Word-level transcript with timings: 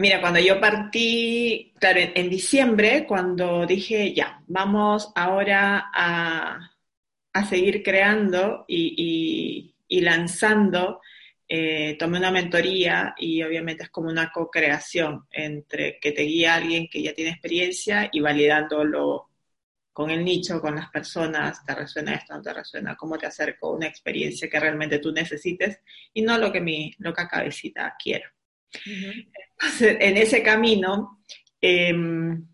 Mira, 0.00 0.18
cuando 0.18 0.40
yo 0.40 0.58
partí, 0.58 1.74
claro, 1.78 2.00
en, 2.14 2.30
diciembre, 2.30 3.04
cuando 3.06 3.66
dije, 3.66 4.14
ya, 4.14 4.42
vamos 4.46 5.12
ahora 5.14 5.90
a, 5.92 6.70
seguir 7.50 7.82
creando 7.82 8.64
y, 8.66 9.74
lanzando, 9.90 11.02
eh, 11.46 11.96
tomé 11.98 12.18
una 12.18 12.30
mentoría 12.30 13.14
y 13.18 13.42
obviamente 13.42 13.84
es 13.84 13.90
como 13.90 14.08
una 14.08 14.32
co-creación 14.32 15.26
entre 15.30 15.98
que 16.00 16.12
te 16.12 16.22
guía 16.22 16.54
alguien 16.54 16.88
que 16.88 17.02
ya 17.02 17.12
tiene 17.14 17.32
experiencia 17.32 18.08
y 18.10 18.20
validándolo 18.20 19.28
con 19.92 20.10
el 20.10 20.24
nicho, 20.24 20.62
con 20.62 20.76
las 20.76 20.88
personas, 20.90 21.62
te 21.66 21.74
resuena 21.74 22.14
esto, 22.14 22.34
no 22.34 22.42
te 22.42 22.54
resuena, 22.54 22.96
cómo 22.96 23.18
te 23.18 23.26
acerco 23.26 23.68
a 23.68 23.76
una 23.76 23.88
experiencia 23.88 24.48
que 24.48 24.60
realmente 24.60 24.98
tú 24.98 25.12
necesites 25.12 25.80
y 26.14 26.22
no 26.22 26.38
lo 26.38 26.50
que 26.52 26.62
mi 26.62 26.94
loca 26.98 27.28
cabecita 27.28 27.94
quiera. 28.02 28.32
En 29.80 30.16
ese 30.16 30.42
camino, 30.42 31.22
em, 31.60 32.46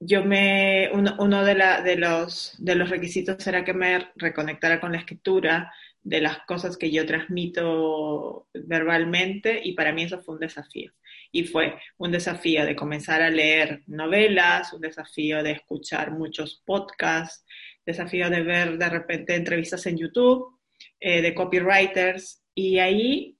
yo 0.00 0.24
me, 0.24 0.90
uno, 0.92 1.44
de, 1.44 1.96
los 1.96 2.90
requisitos 2.90 3.46
era 3.46 3.64
que 3.64 3.72
me 3.72 4.10
reconectara 4.16 4.80
con 4.80 4.92
la 4.92 4.98
escritura, 4.98 5.72
de 6.04 6.20
las 6.20 6.40
cosas 6.40 6.76
que 6.76 6.90
yo 6.90 7.06
transmito 7.06 8.48
verbalmente 8.52 9.58
y 9.64 9.72
para 9.72 9.92
mí 9.92 10.02
eso 10.02 10.20
fue 10.20 10.34
un 10.34 10.40
desafío. 10.40 10.92
Y 11.32 11.44
fue 11.44 11.76
un 11.96 12.12
desafío 12.12 12.64
de 12.66 12.76
comenzar 12.76 13.22
a 13.22 13.30
leer 13.30 13.82
novelas, 13.86 14.72
un 14.74 14.82
desafío 14.82 15.42
de 15.42 15.52
escuchar 15.52 16.12
muchos 16.12 16.62
podcasts, 16.66 17.44
desafío 17.86 18.28
de 18.28 18.42
ver 18.42 18.76
de 18.76 18.88
repente 18.90 19.34
entrevistas 19.34 19.86
en 19.86 19.96
YouTube, 19.96 20.58
eh, 21.00 21.22
de 21.22 21.34
copywriters. 21.34 22.42
Y 22.54 22.78
ahí 22.78 23.38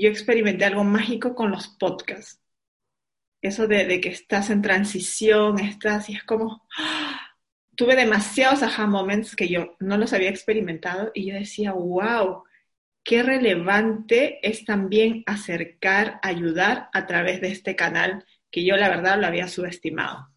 yo 0.00 0.08
experimenté 0.08 0.64
algo 0.64 0.84
mágico 0.84 1.34
con 1.34 1.50
los 1.50 1.68
podcasts. 1.68 2.40
Eso 3.40 3.68
de, 3.68 4.00
que 4.00 4.08
estás 4.08 4.50
en 4.50 4.62
transición, 4.62 5.60
estás 5.60 6.08
y 6.10 6.14
es 6.14 6.24
como, 6.24 6.66
¡ah! 6.78 7.20
tuve 7.76 7.94
demasiados 7.94 8.62
aha 8.62 8.86
moments 8.86 9.36
que 9.36 9.48
yo 9.48 9.76
no 9.78 9.98
los 9.98 10.12
había 10.12 10.30
experimentado 10.30 11.12
y 11.14 11.30
yo 11.30 11.34
decía, 11.34 11.72
wow, 11.72 12.44
qué 13.04 13.22
relevante 13.22 14.40
es 14.46 14.64
también 14.64 15.22
acercar, 15.26 16.18
ayudar 16.22 16.88
a 16.92 17.06
través 17.06 17.40
de 17.40 17.48
este 17.48 17.76
canal 17.76 18.24
que 18.50 18.64
yo 18.64 18.76
la 18.76 18.88
verdad 18.88 19.20
lo 19.20 19.26
había 19.26 19.46
subestimado. 19.46 20.28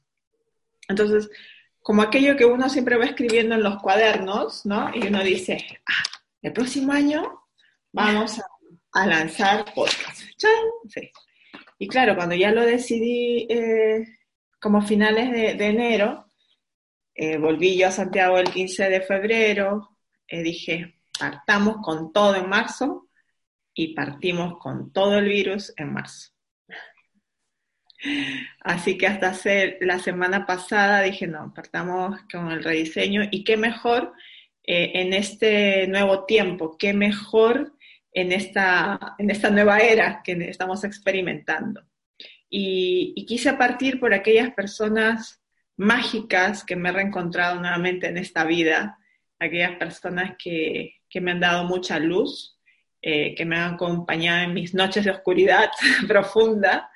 Entonces, 0.87 1.30
como 1.81 2.02
aquello 2.02 2.35
que 2.35 2.45
uno 2.45 2.69
siempre 2.69 2.97
va 2.97 3.05
escribiendo 3.05 3.55
en 3.55 3.63
los 3.63 3.81
cuadernos, 3.81 4.65
¿no? 4.65 4.91
Y 4.93 5.07
uno 5.07 5.23
dice, 5.23 5.80
ah, 5.87 6.03
el 6.41 6.53
próximo 6.53 6.91
año 6.91 7.47
vamos 7.91 8.39
a, 8.39 8.43
lanzar 8.93 9.65
podcast. 9.73 10.21
Sí. 10.87 11.11
Y 11.77 11.87
claro, 11.87 12.15
cuando 12.15 12.35
ya 12.35 12.51
lo 12.51 12.65
decidí 12.65 13.47
eh, 13.49 14.05
como 14.59 14.81
finales 14.81 15.31
de 15.31 15.65
enero, 15.65 16.29
eh, 17.21 17.37
volví 17.37 17.77
yo 17.77 17.87
a 17.87 17.91
Santiago 17.91 18.37
el 18.37 18.49
15 18.49 18.89
de 18.89 19.01
febrero, 19.01 19.97
eh, 20.25 20.41
dije, 20.41 21.01
partamos 21.19 21.79
con 21.83 22.13
todo 22.13 22.33
en 22.35 22.47
marzo 22.47 23.09
y 23.73 23.93
partimos 23.93 24.57
con 24.57 24.93
todo 24.93 25.17
el 25.17 25.25
virus 25.25 25.73
en 25.75 25.91
marzo. 25.91 26.31
Así 28.61 28.97
que 28.97 29.05
hasta 29.05 29.31
hace, 29.31 29.79
la 29.81 29.99
semana 29.99 30.45
pasada 30.45 31.01
dije, 31.01 31.27
no, 31.27 31.53
partamos 31.53 32.21
con 32.31 32.51
el 32.51 32.63
rediseño 32.63 33.23
y 33.29 33.43
qué 33.43 33.57
mejor 33.57 34.13
eh, 34.63 34.91
en 35.01 35.11
este 35.11 35.87
nuevo 35.87 36.23
tiempo, 36.23 36.77
qué 36.77 36.93
mejor 36.93 37.73
en 38.13 38.31
esta, 38.31 39.15
en 39.17 39.29
esta 39.29 39.49
nueva 39.49 39.79
era 39.79 40.21
que 40.23 40.33
estamos 40.49 40.83
experimentando. 40.83 41.81
Y, 42.49 43.13
y 43.15 43.25
quise 43.25 43.53
partir 43.53 43.99
por 43.99 44.13
aquellas 44.13 44.52
personas 44.53 45.39
mágicas 45.79 46.65
que 46.65 46.75
me 46.75 46.89
he 46.89 46.91
reencontrado 46.91 47.59
nuevamente 47.59 48.07
en 48.07 48.17
esta 48.17 48.43
vida, 48.43 48.97
aquellas 49.39 49.77
personas 49.77 50.36
que, 50.37 50.95
me 51.21 51.31
han 51.31 51.39
dado 51.39 51.64
mucha 51.64 51.99
luz, 51.99 52.59
eh, 53.02 53.33
que 53.33 53.45
me 53.45 53.55
han 53.55 53.75
acompañado 53.75 54.43
en 54.43 54.53
mis 54.53 54.73
noches 54.73 55.05
de 55.05 55.11
oscuridad 55.11 55.70
profunda 56.08 56.91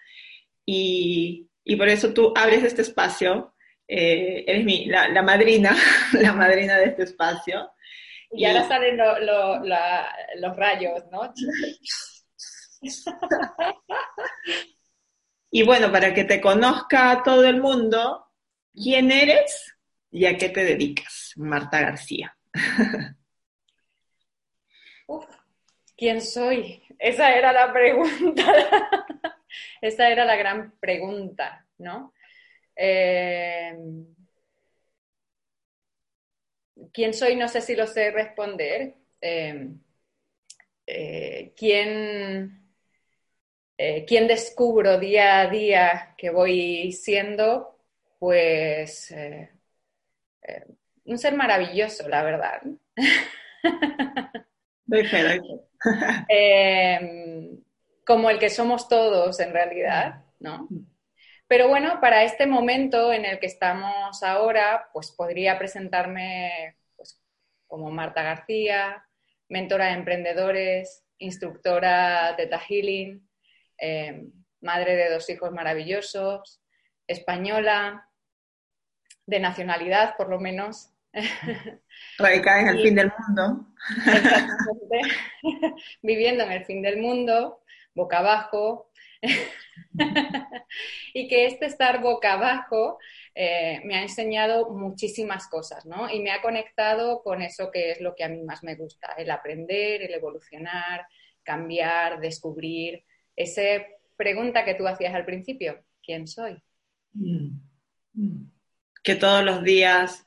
y, 0.66 1.50
por 1.78 1.88
eso 1.88 2.14
tú 2.14 2.34
abres 2.36 2.64
este 2.66 2.82
espacio, 2.82 3.56
eh, 3.88 4.44
eres 4.46 4.66
mi, 4.66 4.86
la, 4.86 5.22
madrina, 5.22 5.74
la 6.20 6.34
madrina 6.34 6.78
de 6.78 6.88
este 6.88 7.04
espacio. 7.04 7.70
Y, 8.34 8.46
ahora 8.46 8.68
salen 8.68 8.98
los 8.98 10.56
rayos, 10.56 11.04
¿no? 11.12 11.34
y 15.52 15.64
bueno, 15.64 15.92
para 15.92 16.14
que 16.14 16.24
te 16.24 16.42
conozca 16.42 17.22
todo 17.24 17.46
el 17.46 17.62
mundo, 17.62 18.24
¿Quién 18.74 19.12
eres 19.12 19.76
y 20.10 20.26
a 20.26 20.36
qué 20.36 20.50
te 20.50 20.64
dedicas, 20.64 21.34
Marta 21.36 21.80
García? 21.80 22.36
¿Quién 25.96 26.22
soy? 26.22 26.82
Esa 26.98 27.36
era 27.36 27.54
la 27.54 27.72
pregunta. 27.72 28.44
Esa 29.82 30.10
era 30.10 30.26
la 30.26 30.36
gran 30.36 30.72
pregunta, 30.80 31.68
¿no? 31.78 32.16
Eh, 32.76 33.76
¿Quién 36.92 37.14
soy? 37.14 37.36
No 37.36 37.48
sé 37.48 37.62
si 37.62 37.76
lo 37.76 37.88
sé 37.88 38.12
responder. 38.12 38.96
Eh, 39.22 39.70
eh, 40.88 41.54
¿quién, 41.56 42.60
¿Quién 44.08 44.28
descubro 44.28 45.00
día 45.00 45.42
a 45.42 45.50
día 45.50 46.16
que 46.18 46.30
voy 46.30 46.92
siendo? 46.92 47.74
pues 48.24 49.12
eh, 49.12 49.52
eh, 50.44 50.66
un 51.04 51.18
ser 51.18 51.36
maravilloso, 51.36 52.08
la 52.08 52.24
verdad. 52.24 52.62
Em, 56.30 57.62
como 58.06 58.30
el 58.30 58.40
que 58.40 58.50
somos 58.50 58.88
todos 58.88 59.42
en 59.42 59.52
realidad, 59.52 60.24
¿no? 60.40 60.70
Pero 61.48 61.68
bueno, 61.68 62.00
para 62.00 62.24
este 62.24 62.48
momento 62.48 63.12
en 63.14 63.26
el 63.26 63.40
que 63.40 63.48
estamos 63.48 64.24
ahora, 64.24 64.90
pues 64.94 65.12
podría 65.12 65.58
presentarme 65.58 66.78
pues, 66.96 67.22
como 67.68 67.92
Marta 67.92 68.24
García, 68.24 69.06
mentora 69.50 69.88
de 69.88 69.94
emprendedores, 69.94 71.04
instructora 71.18 72.34
de 72.34 72.50
Healing, 72.68 73.30
em, 73.78 74.32
madre 74.62 74.96
de 74.96 75.10
dos 75.10 75.30
hijos 75.30 75.52
maravillosos, 75.52 76.62
española, 77.08 78.10
de 79.26 79.40
nacionalidad, 79.40 80.16
por 80.18 80.30
lo 80.30 80.40
menos. 80.40 80.90
Radicada 82.18 82.62
en 82.62 82.68
el 82.70 82.82
fin 82.82 82.96
del 82.96 83.12
mundo. 83.18 83.68
Viviendo 86.02 86.44
en 86.44 86.52
el 86.52 86.66
fin 86.66 86.82
del 86.82 86.98
mundo, 86.98 87.64
boca 87.94 88.20
abajo. 88.20 88.92
y 91.14 91.28
que 91.28 91.46
este 91.46 91.66
estar 91.66 92.02
boca 92.02 92.34
abajo 92.34 93.00
eh, 93.34 93.82
me 93.86 93.96
ha 93.96 94.02
enseñado 94.02 94.70
muchísimas 94.70 95.48
cosas, 95.48 95.86
¿no? 95.86 96.10
Y 96.10 96.20
me 96.20 96.32
ha 96.32 96.42
conectado 96.42 97.24
con 97.24 97.42
eso 97.42 97.72
que 97.72 97.92
es 97.92 98.02
lo 98.02 98.16
que 98.16 98.24
a 98.24 98.30
mí 98.30 98.44
más 98.44 98.64
me 98.64 98.76
gusta, 98.76 99.14
el 99.18 99.32
aprender, 99.32 100.02
el 100.02 100.14
evolucionar, 100.14 101.06
cambiar, 101.44 102.20
descubrir. 102.20 103.04
Esa 103.36 103.62
pregunta 104.16 104.66
que 104.66 104.76
tú 104.76 104.88
hacías 104.88 105.16
al 105.16 105.26
principio, 105.26 105.84
¿quién 106.02 106.28
soy? 106.28 106.62
Mm. 107.14 107.60
Mm 108.14 108.54
que 109.04 109.16
todos 109.16 109.44
los 109.44 109.64
días, 109.64 110.26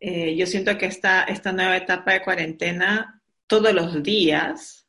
eh, 0.00 0.34
yo 0.36 0.46
siento 0.46 0.76
que 0.78 0.86
esta, 0.86 1.22
esta 1.24 1.52
nueva 1.52 1.76
etapa 1.76 2.14
de 2.14 2.22
cuarentena, 2.22 3.22
todos 3.46 3.72
los 3.74 4.02
días, 4.02 4.88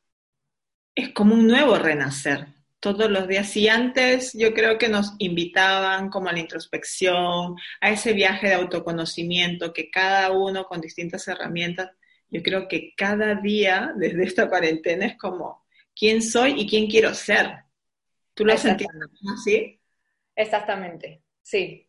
es 0.95 1.09
como 1.09 1.35
un 1.35 1.45
nuevo 1.45 1.77
renacer. 1.77 2.47
Todos 2.79 3.09
los 3.09 3.27
días. 3.27 3.49
Si 3.49 3.67
antes 3.67 4.33
yo 4.33 4.53
creo 4.53 4.77
que 4.77 4.87
nos 4.87 5.15
invitaban 5.17 6.09
como 6.09 6.29
a 6.29 6.33
la 6.33 6.39
introspección, 6.39 7.55
a 7.81 7.89
ese 7.89 8.13
viaje 8.13 8.47
de 8.47 8.53
autoconocimiento, 8.53 9.73
que 9.73 9.89
cada 9.89 10.31
uno 10.31 10.65
con 10.65 10.79
distintas 10.79 11.27
herramientas, 11.27 11.89
yo 12.29 12.43
creo 12.43 12.67
que 12.67 12.93
cada 12.95 13.35
día 13.35 13.93
desde 13.95 14.23
esta 14.23 14.47
cuarentena 14.47 15.07
es 15.07 15.17
como 15.17 15.65
quién 15.95 16.21
soy 16.21 16.61
y 16.61 16.67
quién 16.67 16.87
quiero 16.87 17.13
ser. 17.13 17.63
¿Tú 18.33 18.45
lo 18.45 18.53
has 18.53 18.61
sentido 18.61 18.89
así? 19.33 19.79
Exactamente, 20.35 21.23
sí. 21.41 21.86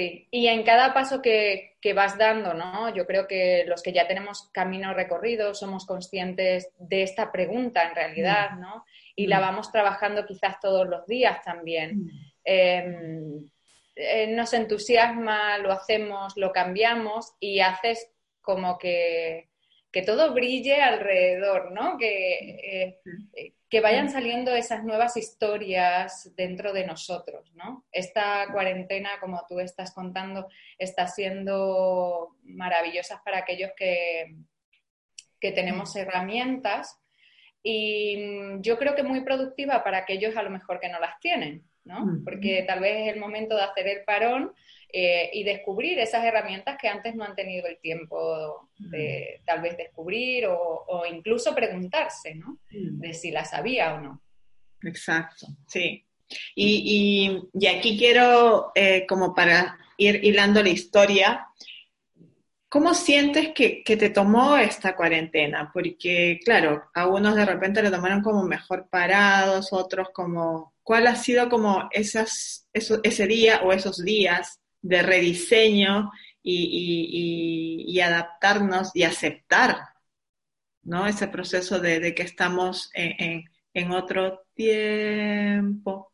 Sí, 0.00 0.26
y 0.30 0.46
en 0.46 0.62
cada 0.62 0.94
paso 0.94 1.20
que, 1.20 1.76
vas 1.94 2.16
dando, 2.16 2.54
¿no? 2.54 2.88
Yo 2.94 3.06
creo 3.06 3.28
que 3.28 3.64
los 3.66 3.82
que 3.82 3.92
ya 3.92 4.08
tenemos 4.08 4.48
camino 4.50 4.94
recorrido 4.94 5.52
somos 5.52 5.84
conscientes 5.84 6.70
de 6.78 7.02
esta 7.02 7.30
pregunta 7.30 7.86
en 7.86 7.94
realidad, 7.94 8.52
mm. 8.52 8.60
¿no? 8.62 8.86
Y 9.14 9.26
la 9.26 9.40
mm. 9.40 9.42
vamos 9.42 9.70
trabajando 9.70 10.24
quizás 10.24 10.58
todos 10.58 10.88
los 10.88 11.06
días 11.06 11.42
también. 11.44 11.98
Mm. 11.98 12.10
Em, 12.44 13.50
eh, 13.94 14.26
nos 14.28 14.54
entusiasma, 14.54 15.58
lo 15.58 15.70
hacemos, 15.70 16.34
lo 16.34 16.50
cambiamos 16.50 17.34
y 17.38 17.60
haces 17.60 18.10
como 18.40 18.78
que 18.78 19.49
que 19.92 20.02
todo 20.02 20.32
brille 20.32 20.80
alrededor, 20.80 21.72
¿no? 21.72 21.98
Que, 21.98 22.98
eh, 23.34 23.54
que 23.68 23.80
vayan 23.80 24.10
saliendo 24.10 24.54
esas 24.54 24.84
nuevas 24.84 25.16
historias 25.16 26.32
dentro 26.36 26.72
de 26.72 26.86
nosotros, 26.86 27.52
¿no? 27.54 27.84
Esta 27.92 28.48
cuarentena, 28.52 29.10
como 29.20 29.44
tú 29.48 29.60
estás 29.60 29.92
contando, 29.92 30.48
está 30.78 31.06
siendo 31.06 32.36
maravillosa 32.42 33.20
para 33.24 33.38
aquellos 33.38 33.70
que, 33.76 34.36
que 35.40 35.52
tenemos 35.52 35.94
herramientas 35.96 36.98
y 37.62 38.58
yo 38.60 38.78
creo 38.78 38.94
que 38.94 39.02
muy 39.02 39.22
productiva 39.22 39.82
para 39.84 39.98
aquellos 39.98 40.36
a 40.36 40.42
lo 40.42 40.50
mejor 40.50 40.80
que 40.80 40.88
no 40.88 40.98
las 40.98 41.18
tienen, 41.20 41.64
¿no? 41.84 42.20
Porque 42.24 42.64
tal 42.66 42.80
vez 42.80 43.06
es 43.06 43.14
el 43.14 43.20
momento 43.20 43.56
de 43.56 43.62
hacer 43.62 43.86
el 43.88 44.04
parón 44.04 44.52
eh, 44.92 45.30
y 45.32 45.44
descubrir 45.44 45.98
esas 45.98 46.24
herramientas 46.24 46.76
que 46.80 46.88
antes 46.88 47.14
no 47.14 47.24
han 47.24 47.34
tenido 47.34 47.66
el 47.68 47.78
tiempo 47.78 48.68
de 48.78 49.40
tal 49.44 49.62
vez 49.62 49.76
descubrir 49.76 50.46
o, 50.48 51.04
incluso 51.10 51.54
preguntarse, 51.54 52.34
¿no? 52.34 52.58
De 52.70 53.12
si 53.14 53.30
las 53.30 53.50
sabía 53.50 53.94
o 53.94 54.00
no. 54.00 54.22
Exacto, 54.82 55.46
sí. 55.66 56.04
Y, 56.54 57.38
aquí 57.68 57.98
quiero, 57.98 58.72
eh, 58.74 59.06
como 59.06 59.34
para 59.34 59.78
ir 59.96 60.24
hilando 60.24 60.62
la 60.62 60.70
historia, 60.70 61.46
¿cómo 62.68 62.94
sientes 62.94 63.50
que, 63.54 63.82
que, 63.84 63.96
te 63.96 64.10
tomó 64.10 64.56
esta 64.56 64.96
cuarentena? 64.96 65.70
Porque, 65.72 66.38
claro, 66.44 66.84
a 66.94 67.06
unos 67.06 67.34
de 67.34 67.44
repente 67.44 67.82
lo 67.82 67.90
tomaron 67.90 68.22
como 68.22 68.42
mejor 68.44 68.88
parados, 68.88 69.72
otros 69.72 70.08
como... 70.12 70.74
¿Cuál 70.82 71.06
ha 71.06 71.14
sido 71.14 71.48
como 71.48 71.88
esas, 71.92 72.66
ese 72.72 73.26
día 73.28 73.60
o 73.62 73.72
esos 73.72 74.02
días 74.04 74.59
de 74.82 75.02
rediseño 75.02 76.10
y, 76.42 78.00
adaptarnos 78.00 78.90
y 78.94 79.02
aceptar 79.02 79.76
¿no? 80.82 81.06
ese 81.06 81.28
proceso 81.28 81.80
de, 81.80 82.14
que 82.14 82.22
estamos 82.22 82.90
en, 82.94 83.44
otro 83.92 84.46
tiempo, 84.54 86.12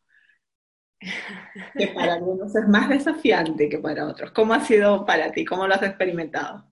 que 1.76 1.88
para 1.88 2.14
algunos 2.14 2.54
es 2.54 2.68
más 2.68 2.88
desafiante 2.88 3.68
que 3.68 3.78
para 3.78 4.06
otros. 4.06 4.32
¿Cómo 4.32 4.54
ha 4.54 4.60
sido 4.60 5.04
para 5.06 5.30
ti? 5.32 5.44
¿Cómo 5.44 5.66
lo 5.66 5.74
has 5.74 5.82
experimentado? 5.82 6.70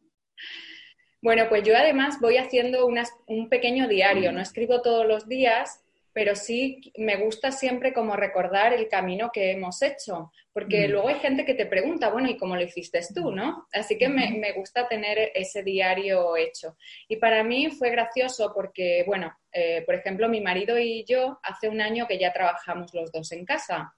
Bueno, 1.22 1.44
pues 1.48 1.62
yo 1.62 1.74
además 1.74 2.20
voy 2.20 2.36
haciendo 2.36 2.86
un 2.86 3.48
pequeño 3.48 3.88
diario, 3.88 4.30
no 4.30 4.40
escribo 4.40 4.82
todos 4.82 5.06
los 5.06 5.26
días, 5.26 5.83
pero 6.14 6.36
sí 6.36 6.92
me 6.96 7.16
gusta 7.16 7.50
siempre 7.50 7.92
como 7.92 8.14
recordar 8.14 8.72
el 8.72 8.88
camino 8.88 9.30
que 9.32 9.50
hemos 9.50 9.82
hecho, 9.82 10.30
porque 10.52 10.86
mm. 10.86 10.90
luego 10.92 11.08
hay 11.08 11.16
gente 11.16 11.44
que 11.44 11.54
te 11.54 11.66
pregunta, 11.66 12.08
bueno, 12.08 12.30
¿y 12.30 12.38
cómo 12.38 12.54
lo 12.54 12.62
hiciste 12.62 13.00
tú, 13.12 13.32
no? 13.32 13.66
Así 13.72 13.98
que 13.98 14.08
me, 14.08 14.52
gusta 14.52 14.86
tener 14.86 15.32
ese 15.34 15.64
diario 15.64 16.36
hecho. 16.36 16.76
Y 17.08 17.16
para 17.16 17.42
mí 17.42 17.68
fue 17.72 17.90
gracioso 17.90 18.52
porque, 18.54 19.02
bueno, 19.08 19.36
eh, 19.52 19.82
por 19.84 19.96
ejemplo, 19.96 20.28
mi 20.28 20.40
marido 20.40 20.78
y 20.78 21.04
yo 21.04 21.40
hace 21.42 21.68
un 21.68 21.80
año 21.80 22.06
que 22.06 22.18
ya 22.18 22.32
trabajamos 22.32 22.94
los 22.94 23.10
dos 23.10 23.32
en 23.32 23.44
casa. 23.44 23.92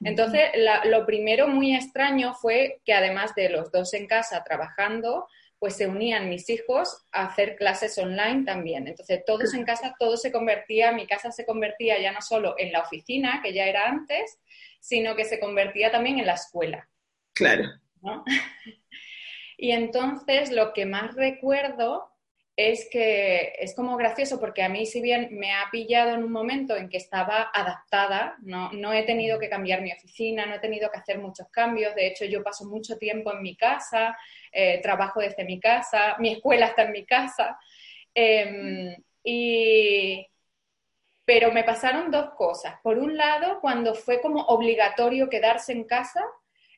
Entonces, 0.00 0.50
lo 0.84 1.04
primero 1.06 1.48
muy 1.48 1.74
extraño 1.74 2.34
fue 2.34 2.80
que 2.84 2.92
además 2.92 3.34
de 3.34 3.48
los 3.48 3.72
dos 3.72 3.94
en 3.94 4.06
casa 4.06 4.44
trabajando, 4.44 5.26
pues 5.58 5.76
se 5.76 5.86
unían 5.86 6.28
mis 6.28 6.48
hijos 6.50 7.04
a 7.12 7.26
hacer 7.26 7.56
clases 7.56 7.98
online 7.98 8.44
también. 8.44 8.86
Entonces, 8.86 9.24
todos 9.26 9.54
en 9.54 9.64
casa, 9.64 9.94
todo 9.98 10.16
se 10.16 10.30
convertía, 10.30 10.92
mi 10.92 11.06
casa 11.06 11.32
se 11.32 11.44
convertía 11.44 12.00
ya 12.00 12.12
no 12.12 12.22
solo 12.22 12.54
en 12.58 12.72
la 12.72 12.80
oficina, 12.80 13.40
que 13.42 13.52
ya 13.52 13.66
era 13.66 13.88
antes, 13.88 14.38
sino 14.80 15.16
que 15.16 15.24
se 15.24 15.40
convertía 15.40 15.90
también 15.90 16.18
en 16.18 16.26
la 16.26 16.34
escuela. 16.34 16.88
Claro. 17.34 17.64
Y 19.60 19.72
entonces, 19.72 20.52
lo 20.52 20.72
que 20.72 20.86
más 20.86 21.16
recuerdo 21.16 22.08
es 22.58 22.88
que 22.90 23.52
es 23.60 23.72
como 23.76 23.96
gracioso 23.96 24.40
porque 24.40 24.64
a 24.64 24.68
mí 24.68 24.84
si 24.84 25.00
bien 25.00 25.28
me 25.30 25.52
ha 25.52 25.68
pillado 25.70 26.14
en 26.14 26.24
un 26.24 26.32
momento 26.32 26.74
en 26.76 26.88
que 26.88 26.96
estaba 26.96 27.52
adaptada, 27.54 28.34
no, 28.42 28.72
no, 28.72 28.92
he 28.92 29.04
tenido 29.04 29.38
que 29.38 29.48
cambiar 29.48 29.80
mi 29.80 29.92
oficina, 29.92 30.44
no 30.44 30.56
he 30.56 30.58
tenido 30.58 30.90
que 30.90 30.98
hacer 30.98 31.20
muchos 31.20 31.48
cambios, 31.50 31.94
de 31.94 32.08
hecho 32.08 32.24
yo 32.24 32.42
paso 32.42 32.64
mucho 32.64 32.98
tiempo 32.98 33.32
en 33.32 33.42
mi 33.42 33.56
casa, 33.56 34.18
eh, 34.50 34.80
trabajo 34.82 35.20
desde 35.20 35.44
mi 35.44 35.60
casa, 35.60 36.16
mi 36.18 36.32
escuela 36.32 36.66
está 36.66 36.82
en 36.82 36.90
mi 36.90 37.06
casa, 37.06 37.56
em, 38.12 38.96
y, 39.22 40.26
pero 41.24 41.52
me 41.52 41.62
pasaron 41.62 42.10
dos 42.10 42.30
cosas. 42.30 42.74
Por 42.82 42.98
un 42.98 43.16
lado, 43.16 43.60
cuando 43.60 43.94
fue 43.94 44.20
como 44.20 44.42
obligatorio 44.46 45.28
quedarse 45.28 45.72
en 45.72 45.84
casa, 45.84 46.24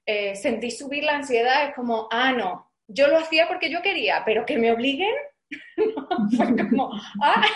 eh, 0.05 0.37
sentí 0.37 0.71
subir 0.71 1.05
la 1.05 1.15
ansiedad, 1.17 1.65
es 1.71 1.75
como, 1.75 2.06
ah, 2.11 2.32
no, 2.32 2.71
yo 2.87 3.06
lo 3.06 3.17
hacía 3.17 3.49
porque 3.49 3.71
yo 3.71 3.81
quería, 3.81 4.25
pero 4.27 4.44
que 4.44 4.59
me 4.59 4.73
obliguen 4.73 5.15
ah. 7.23 7.47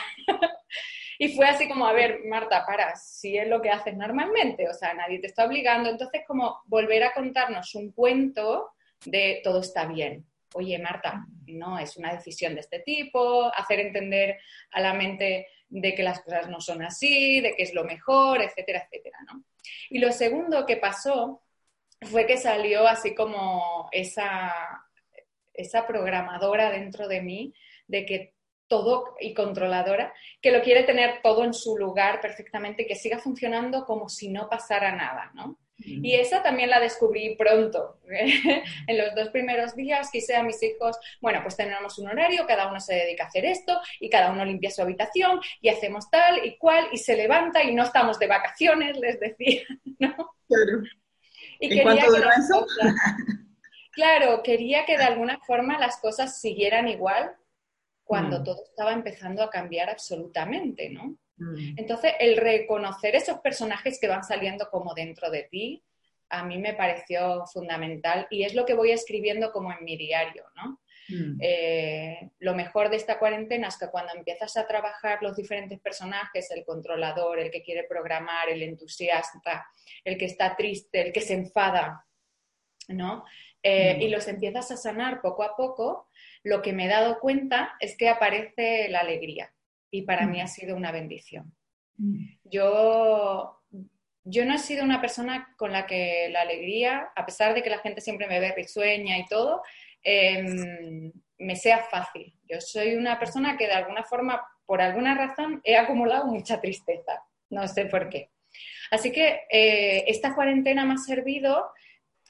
Y 1.19 1.35
fue 1.37 1.47
así 1.47 1.69
como, 1.69 1.87
a 1.87 1.93
ver, 1.93 2.21
Marta, 2.27 2.65
para, 2.67 2.97
si 2.97 3.37
es 3.37 3.49
lo 3.49 3.63
que 3.63 3.71
haces 3.71 3.97
normalmente, 3.97 4.69
o 4.69 4.75
sea, 4.75 4.95
nadie 4.95 5.21
te 5.21 5.29
está 5.29 5.47
obligando. 5.47 5.89
Entonces, 5.89 6.23
como 6.27 6.61
volver 6.67 7.05
a 7.05 7.13
contarnos 7.13 7.75
un 7.75 7.93
cuento 7.93 8.73
de 9.05 9.41
todo 9.45 9.61
está 9.61 9.87
bien. 9.87 10.27
Oye, 10.55 10.79
Marta, 10.79 11.27
no, 11.47 11.79
es 11.79 11.97
una 11.97 12.13
decisión 12.13 12.55
de 12.55 12.61
este 12.61 12.81
tipo, 12.81 13.53
hacer 13.55 13.81
entender 13.81 14.39
a 14.71 14.81
la 14.81 14.95
mente 14.95 15.49
de 15.69 15.95
que 15.95 16.03
las 16.03 16.21
cosas 16.21 16.49
no 16.49 16.61
son 16.61 16.83
así, 16.83 17.41
de 17.41 17.55
que 17.55 17.65
es 17.65 17.75
lo 17.75 17.85
mejor, 17.85 18.41
etcétera, 18.41 18.85
etcétera, 18.85 19.19
¿no? 19.27 19.45
Y 19.91 19.99
lo 19.99 20.13
segundo 20.13 20.67
que 20.67 20.77
pasó 20.77 21.43
fue 22.03 22.27
que 22.27 22.37
salió 22.37 22.87
así 22.87 23.15
como 23.15 23.89
esa, 23.91 24.53
esa 25.53 25.87
programadora 25.87 26.71
dentro 26.71 27.09
de 27.09 27.23
mí 27.23 27.55
de 27.87 28.07
que 28.07 28.35
todo 28.67 29.15
y 29.21 29.35
controladora, 29.35 30.13
que 30.41 30.51
lo 30.51 30.63
quiere 30.63 30.85
tener 30.85 31.21
todo 31.23 31.45
en 31.45 31.55
su 31.55 31.77
lugar 31.77 32.21
perfectamente, 32.21 32.87
que 32.87 32.95
siga 32.95 33.19
funcionando 33.19 33.85
como 33.85 34.09
si 34.09 34.29
no 34.29 34.49
pasara 34.49 34.95
nada, 34.95 35.31
¿no? 35.35 35.59
Y 35.77 36.15
esa 36.15 36.43
también 36.43 36.71
la 36.71 36.81
descubrí 36.81 37.35
pronto. 37.37 37.99
en 38.87 38.99
los 38.99 39.15
dos 39.15 39.29
primeros 39.31 39.75
días 39.75 40.09
quise 40.11 40.37
a 40.37 40.43
mis 40.43 40.63
hijos, 40.63 40.97
bueno, 41.21 41.41
pues 41.43 41.57
tenemos 41.57 41.99
un 41.99 42.09
horario, 42.09 42.47
cada 42.47 42.69
uno 42.71 42.81
se 42.81 42.95
dedica 42.95 43.25
a 43.25 43.27
hacer 43.27 43.45
esto 43.45 43.81
y 44.01 44.09
cada 44.09 44.31
uno 44.31 44.45
limpia 44.45 44.71
su 44.71 44.83
habitación 44.83 45.41
y 45.61 45.69
hacemos 45.69 46.09
tal 46.11 46.45
y 46.45 46.57
cual 46.59 46.89
y 46.93 46.99
se 46.99 47.17
levanta 47.17 47.63
y 47.63 47.75
no 47.75 47.83
estamos 47.83 48.19
de 48.19 48.29
vacaciones, 48.29 48.97
les 48.99 49.19
decía, 49.19 49.63
¿no? 49.99 50.15
Claro. 50.47 50.83
Y 51.61 51.69
quería 51.69 52.07
claro, 53.93 54.43
quería 54.43 54.85
que 54.85 54.97
de 54.97 55.05
alguna 55.05 55.39
forma 55.41 55.79
las 55.79 55.99
cosas 55.99 56.41
siguieran 56.41 56.89
igual 56.89 57.37
cuando 58.05 58.41
mm. 58.41 58.45
todo 58.45 58.65
estaba 58.65 58.93
empezando 58.93 59.43
a 59.43 59.51
cambiar 59.51 59.91
absolutamente, 59.91 60.91
¿no? 60.91 61.17
Mm. 61.37 61.79
Entonces, 61.79 62.13
el 62.21 62.37
reconocer 62.37 63.17
esos 63.17 63.39
personajes 63.39 63.99
que 63.99 64.09
van 64.09 64.23
saliendo 64.23 64.69
como 64.71 64.95
dentro 64.95 65.31
de 65.31 65.45
ti, 65.45 65.83
a 66.29 66.45
mí 66.45 66.59
me 66.59 66.75
pareció 66.75 67.45
fundamental 67.47 68.27
y 68.31 68.45
es 68.45 68.55
lo 68.55 68.65
que 68.65 68.75
voy 68.75 68.91
escribiendo 68.91 69.53
como 69.53 69.73
en 69.73 69.85
mi 69.85 69.97
diario, 69.97 70.45
¿no? 70.57 70.81
Mm. 71.09 71.39
Eh, 71.41 72.31
lo 72.39 72.55
mejor 72.55 72.89
de 72.89 72.97
esta 72.97 73.19
cuarentena 73.19 73.69
es 73.69 73.77
que 73.77 73.91
cuando 73.91 74.15
empiezas 74.15 74.57
a 74.57 74.67
trabajar 74.67 75.23
los 75.23 75.37
diferentes 75.37 75.79
personajes, 75.81 76.51
el 76.51 76.65
controlador, 76.65 77.39
el 77.39 77.51
que 77.51 77.63
quiere 77.63 77.85
programar, 77.85 78.49
el 78.49 78.63
entusiasta, 78.63 79.67
el 80.03 80.17
que 80.17 80.27
está 80.27 80.57
triste, 80.57 81.03
el 81.03 81.13
que 81.13 81.21
se 81.21 81.35
enfada, 81.35 82.07
¿no? 82.89 83.25
Eh, 83.63 83.99
y 84.01 84.09
los 84.09 84.29
empiezas 84.29 84.71
a 84.71 84.77
sanar 84.77 85.23
poco 85.23 85.43
a 85.43 85.57
poco, 85.57 86.09
lo 86.45 86.63
que 86.63 86.73
me 86.73 86.85
he 86.85 86.89
dado 86.89 87.19
cuenta 87.19 87.75
es 87.81 87.97
que 87.97 88.09
aparece 88.09 88.89
la 88.91 89.01
alegría 89.01 89.53
y 89.91 90.03
para 90.03 90.27
mí 90.27 90.41
ha 90.41 90.47
sido 90.47 90.77
una 90.77 90.93
bendición. 90.93 91.55
Yo, 92.45 93.61
yo 94.25 94.45
no 94.45 94.55
he 94.55 94.59
sido 94.59 94.85
una 94.85 95.01
persona 95.01 95.55
con 95.57 95.73
la 95.73 95.87
que 95.87 96.29
la 96.31 96.43
alegría, 96.43 97.13
a 97.17 97.25
pesar 97.25 97.55
de 97.55 97.63
que 97.63 97.71
la 97.71 97.79
gente 97.79 98.01
siempre 98.01 98.27
me 98.27 98.41
ve 98.41 98.53
risueña 98.53 99.19
y 99.19 99.27
todo, 99.27 99.63
em, 100.03 101.13
me 101.39 101.57
sea 101.57 101.79
fácil. 101.79 102.35
Yo 102.45 102.61
soy 102.61 102.95
una 102.95 103.19
persona 103.19 103.57
que 103.57 103.67
de 103.67 103.73
alguna 103.73 104.05
forma, 104.05 104.45
por 104.67 104.83
alguna 104.83 105.15
razón, 105.15 105.61
he 105.65 105.77
acumulado 105.77 106.27
mucha 106.27 106.61
tristeza. 106.61 107.23
No 107.49 107.67
sé 107.69 107.87
por 107.87 108.11
qué. 108.11 108.31
Así 108.91 109.13
que 109.13 109.43
eh, 109.51 110.05
esta 110.09 110.35
cuarentena 110.35 110.85
me 110.85 110.95
ha 110.95 110.99
servido 110.99 111.71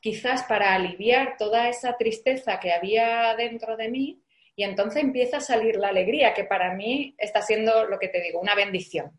quizás 0.04 0.42
para 0.42 0.74
aliviar 0.74 1.38
toda 1.38 1.66
esa 1.66 1.96
tristeza 1.96 2.60
que 2.60 2.74
había 2.74 3.34
dentro 3.36 3.74
de 3.74 3.88
mí 3.88 4.22
y 4.54 4.62
entonces 4.62 5.02
empieza 5.02 5.38
a 5.38 5.40
salir 5.40 5.76
la 5.76 5.88
alegría, 5.88 6.34
que 6.34 6.44
para 6.44 6.74
mí 6.74 7.14
está 7.16 7.40
siendo 7.40 7.86
lo 7.86 7.98
que 7.98 8.08
te 8.08 8.20
digo, 8.20 8.38
una 8.38 8.54
bendición. 8.54 9.18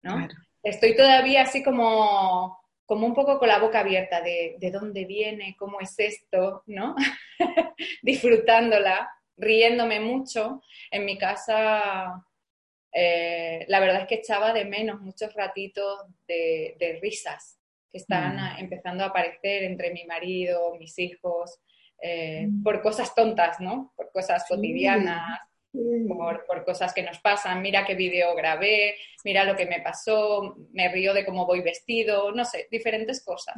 ¿no? 0.00 0.26
Estoy 0.62 0.96
todavía 0.96 1.42
así 1.42 1.62
como, 1.62 2.58
como 2.86 3.06
un 3.06 3.12
poco 3.12 3.38
con 3.38 3.48
la 3.48 3.58
boca 3.58 3.80
abierta 3.80 4.22
de, 4.22 4.56
de 4.58 4.70
dónde 4.70 5.04
viene, 5.04 5.56
cómo 5.58 5.78
es 5.78 5.94
esto, 5.98 6.62
¿no? 6.68 6.96
Disfrutándola, 8.02 9.10
riéndome 9.36 10.00
mucho. 10.00 10.62
En 10.90 11.04
mi 11.04 11.18
casa, 11.18 12.24
eh, 12.94 13.66
la 13.68 13.78
verdad 13.78 14.00
es 14.00 14.08
que 14.08 14.14
echaba 14.14 14.54
de 14.54 14.64
menos 14.64 15.02
muchos 15.02 15.34
ratitos 15.34 16.00
de, 16.26 16.76
de 16.78 16.98
risas 17.02 17.58
que 17.94 17.98
están 17.98 18.34
mm. 18.34 18.58
empezando 18.58 19.04
a 19.04 19.06
aparecer 19.06 19.62
entre 19.62 19.92
mi 19.92 20.04
marido, 20.04 20.74
mis 20.80 20.98
hijos, 20.98 21.60
eh, 22.02 22.48
mm. 22.48 22.64
por 22.64 22.82
cosas 22.82 23.14
tontas, 23.14 23.60
¿no? 23.60 23.92
Por 23.96 24.10
cosas 24.10 24.44
cotidianas. 24.48 25.38
Por, 25.72 26.46
por, 26.46 26.64
cosas 26.64 26.94
que 26.94 27.02
nos 27.02 27.18
pasan, 27.18 27.60
mira 27.60 27.84
qué 27.84 27.96
video 27.96 28.36
grabé, 28.36 28.94
mira 29.24 29.42
lo 29.42 29.56
que 29.56 29.66
me 29.66 29.80
pasó, 29.80 30.56
me 30.72 30.88
río 30.88 31.12
de 31.12 31.24
cómo 31.24 31.46
voy 31.46 31.62
vestido, 31.62 32.30
no 32.30 32.44
sé, 32.44 32.68
diferentes 32.70 33.24
cosas. 33.24 33.56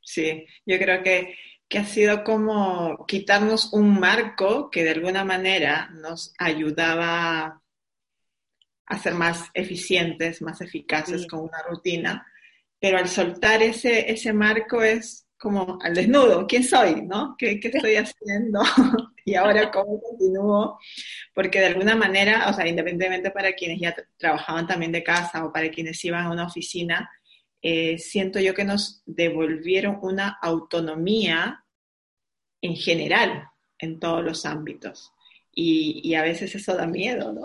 Sí, 0.00 0.46
yo 0.64 0.78
creo 0.78 1.02
que, 1.02 1.34
que 1.66 1.78
ha 1.78 1.84
sido 1.84 2.22
como 2.22 3.04
quitarnos 3.04 3.72
un 3.72 3.98
marco 3.98 4.70
que 4.70 4.84
de 4.84 4.90
alguna 4.90 5.24
manera 5.24 5.90
nos 5.90 6.32
ayudaba 6.38 7.60
a 8.86 8.98
ser 8.98 9.14
más 9.14 9.50
eficientes, 9.54 10.40
más 10.40 10.60
eficaces 10.60 11.26
con 11.26 11.40
una 11.40 11.62
rutina, 11.68 12.24
pero 12.84 12.98
al 12.98 13.08
soltar 13.08 13.62
ese, 13.62 14.12
ese 14.12 14.34
marco 14.34 14.82
es 14.82 15.26
como 15.38 15.78
al 15.80 15.94
desnudo, 15.94 16.46
¿quién 16.46 16.62
soy? 16.62 17.00
¿no? 17.00 17.34
¿Qué, 17.38 17.58
qué 17.58 17.68
estoy 17.68 17.96
haciendo? 17.96 18.60
y 19.24 19.36
ahora 19.36 19.70
cómo 19.70 19.98
continúo, 20.02 20.78
porque 21.34 21.60
de 21.60 21.68
alguna 21.68 21.96
manera, 21.96 22.46
o 22.50 22.52
sea, 22.52 22.68
independientemente 22.68 23.30
para 23.30 23.54
quienes 23.54 23.80
ya 23.80 23.96
trabajaban 24.18 24.66
también 24.66 24.92
de 24.92 25.02
casa 25.02 25.46
o 25.46 25.50
para 25.50 25.70
quienes 25.70 26.04
iban 26.04 26.26
a 26.26 26.30
una 26.30 26.44
oficina, 26.44 27.10
eh, 27.62 27.96
siento 27.96 28.38
yo 28.38 28.52
que 28.52 28.64
nos 28.64 29.02
devolvieron 29.06 29.98
una 30.02 30.36
autonomía 30.42 31.64
en 32.60 32.76
general 32.76 33.48
en 33.78 33.98
todos 33.98 34.22
los 34.22 34.44
ámbitos. 34.44 35.10
Y, 35.50 36.02
y 36.04 36.16
a 36.16 36.22
veces 36.22 36.54
eso 36.54 36.76
da 36.76 36.86
miedo, 36.86 37.32
¿no? 37.32 37.44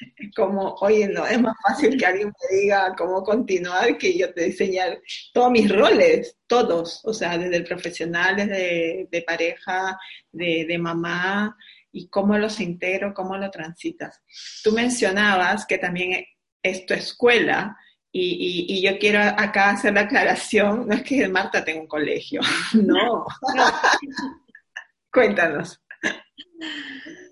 Como, 0.36 0.74
oye, 0.80 1.08
no, 1.08 1.26
es 1.26 1.40
más 1.40 1.56
fácil 1.62 1.96
que 1.96 2.06
alguien 2.06 2.28
me 2.28 2.58
diga 2.58 2.94
cómo 2.96 3.22
continuar 3.22 3.98
que 3.98 4.16
yo 4.16 4.32
te 4.32 4.44
diseñar 4.44 5.00
todos 5.32 5.50
mis 5.50 5.70
roles, 5.70 6.36
todos, 6.46 7.00
o 7.04 7.12
sea, 7.12 7.38
desde 7.38 7.56
el 7.56 7.64
profesional, 7.64 8.36
desde 8.36 9.08
de 9.10 9.22
pareja, 9.22 9.98
de, 10.32 10.64
de 10.66 10.78
mamá, 10.78 11.56
y 11.92 12.08
cómo 12.08 12.38
los 12.38 12.60
integro, 12.60 13.14
cómo 13.14 13.36
lo 13.36 13.50
transitas. 13.50 14.22
Tú 14.62 14.72
mencionabas 14.72 15.66
que 15.66 15.78
también 15.78 16.24
es 16.62 16.86
tu 16.86 16.94
escuela, 16.94 17.76
y, 18.12 18.66
y, 18.68 18.74
y, 18.74 18.82
yo 18.82 18.98
quiero 18.98 19.20
acá 19.20 19.70
hacer 19.70 19.94
la 19.94 20.00
aclaración, 20.00 20.88
no 20.88 20.94
es 20.94 21.02
que 21.04 21.28
Marta 21.28 21.64
tenga 21.64 21.80
un 21.80 21.86
colegio, 21.86 22.40
no. 22.74 23.24
Cuéntanos. 25.12 25.80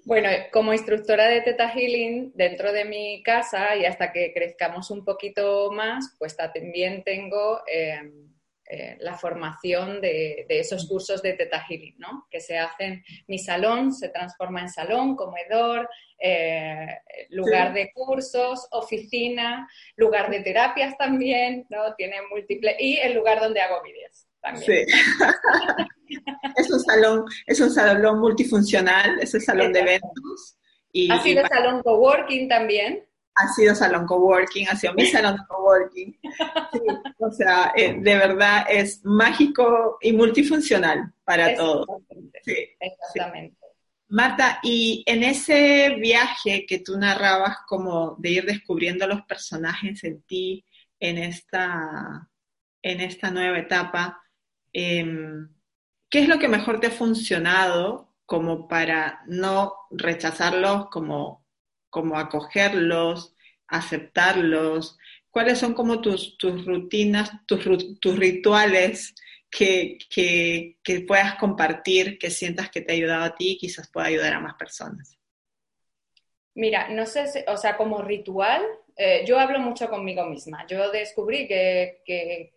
Bueno, 0.09 0.31
como 0.55 0.73
instructora 0.73 1.27
de 1.27 1.43
Teta 1.43 1.69
Healing 1.69 2.33
dentro 2.35 2.73
de 2.73 2.87
mi 2.87 3.23
casa 3.23 3.77
y 3.77 3.85
hasta 3.85 4.11
que 4.11 4.33
crezcamos 4.33 4.91
un 4.91 5.05
poquito 5.05 5.71
más, 5.71 6.17
pues 6.19 6.35
también 6.35 7.05
tengo 7.05 7.61
eh, 7.71 8.11
eh, 8.71 8.97
la 9.01 9.19
formación 9.19 10.01
de, 10.01 10.47
esos 10.49 10.89
cursos 10.89 11.21
de 11.21 11.35
Teta 11.35 11.63
Healing, 11.63 11.97
¿no? 11.99 12.27
Que 12.31 12.41
se 12.41 12.57
hacen, 12.57 13.05
mi 13.27 13.39
salón 13.39 13.93
se 13.93 14.09
transforma 14.09 14.63
en 14.63 14.71
salón, 14.71 15.15
comedor, 15.15 15.91
eh, 16.19 16.87
lugar 17.29 17.75
de 17.75 17.93
cursos, 17.93 18.67
oficina, 18.71 19.69
lugar 19.95 20.31
de 20.31 20.41
terapias 20.41 20.97
también, 20.97 21.67
¿no? 21.69 21.95
Tiene 21.97 22.17
múltiples, 22.31 22.77
y 22.79 22.97
el 22.97 23.13
lugar 23.13 23.41
donde 23.41 23.61
hago 23.61 23.83
vídeos. 23.83 24.28
Sí. 24.57 24.85
es 26.57 26.71
un 26.71 26.81
salón, 26.81 27.25
es 27.47 27.61
un 27.61 27.71
salón 27.71 28.21
multifuncional, 28.21 29.19
es 29.21 29.35
el 29.35 29.43
salón 29.43 29.73
de 29.73 29.81
eventos. 29.81 30.57
Y, 30.93 31.11
¿Ha 31.11 31.21
sido 31.21 31.47
salón 31.47 31.83
coworking 31.83 32.49
también? 32.49 33.05
Ha 33.35 33.49
sido 33.53 33.75
salón 33.75 34.07
coworking, 34.07 34.69
ha 34.69 34.77
sido 34.77 34.95
mi 34.95 35.07
salón 35.07 35.37
de 35.37 35.43
coworking. 35.49 36.19
o 37.19 37.31
sea, 37.31 37.73
eh, 37.77 37.95
de 37.99 38.17
verdad 38.17 38.67
es 38.69 39.05
mágico 39.05 39.99
y 40.01 40.13
multifuncional 40.13 41.13
para 41.25 41.55
todos. 41.55 41.87
Sí, 42.45 42.57
exactamente. 42.81 43.57
Marta, 44.11 44.59
y 44.63 45.05
en 45.07 45.23
ese 45.23 45.97
viaje 46.01 46.65
que 46.67 46.79
tú 46.79 46.97
narrabas 46.97 47.59
como 47.67 48.17
de 48.19 48.31
ir 48.31 48.47
descubriendo 48.47 49.07
los 49.07 49.21
personajes 49.23 50.03
en 50.03 50.23
ti, 50.23 50.65
en 50.99 51.19
esta, 51.19 52.27
en 52.81 53.01
esta 53.03 53.31
nueva 53.31 53.59
etapa, 53.59 54.23
Em, 54.81 55.49
¿qué 56.09 56.21
es 56.21 56.29
lo 56.29 56.39
que 56.39 56.47
mejor 56.47 56.79
te 56.79 56.87
ha 56.87 56.93
funcionado 56.93 58.15
como 58.27 58.69
para 58.69 59.25
no 59.27 59.75
rechazarlos, 59.91 60.89
como, 60.91 61.45
como 61.91 62.17
acogerlos, 62.17 63.35
aceptarlos? 63.67 64.97
¿Cuáles 65.31 65.59
son 65.59 65.75
como 65.75 66.01
tus, 66.01 66.39
tus 66.39 66.65
rutinas, 66.65 67.45
tus, 67.47 67.99
tus 67.99 68.17
rituales 68.17 69.17
que, 69.51 69.99
que, 70.09 71.01
puedas 71.09 71.35
compartir, 71.35 72.17
que 72.17 72.31
sientas 72.31 72.71
que 72.71 72.81
te 72.81 72.93
ha 72.93 72.97
ayudado 72.97 73.25
a 73.25 73.35
ti 73.35 73.55
y 73.55 73.59
quizás 73.59 73.91
pueda 73.91 74.07
ayudar 74.07 74.35
a 74.35 74.41
más 74.41 74.55
personas? 74.55 75.19
Mira, 76.55 76.89
no 76.89 77.05
sé, 77.05 77.45
o 77.49 77.57
sea, 77.57 77.77
como 77.77 78.01
ritual, 78.03 78.63
eh, 78.97 79.25
yo 79.27 79.41
hablo 79.41 79.59
mucho 79.59 79.91
conmigo 79.91 80.25
misma. 80.27 80.65
Yo 80.69 80.93
descubrí 80.93 81.49
que, 81.49 82.03
que, 82.05 82.55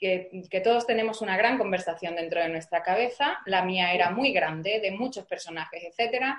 que, 0.00 0.60
todos 0.64 0.86
tenemos 0.86 1.20
una 1.20 1.36
gran 1.36 1.58
conversación 1.58 2.16
dentro 2.16 2.40
de 2.40 2.48
nuestra 2.48 2.82
cabeza. 2.82 3.38
La 3.44 3.64
mía 3.64 3.92
era 3.92 4.10
muy 4.10 4.32
grande, 4.32 4.80
de 4.80 4.90
muchos 4.90 5.26
personajes, 5.26 5.84
etcétera. 5.84 6.38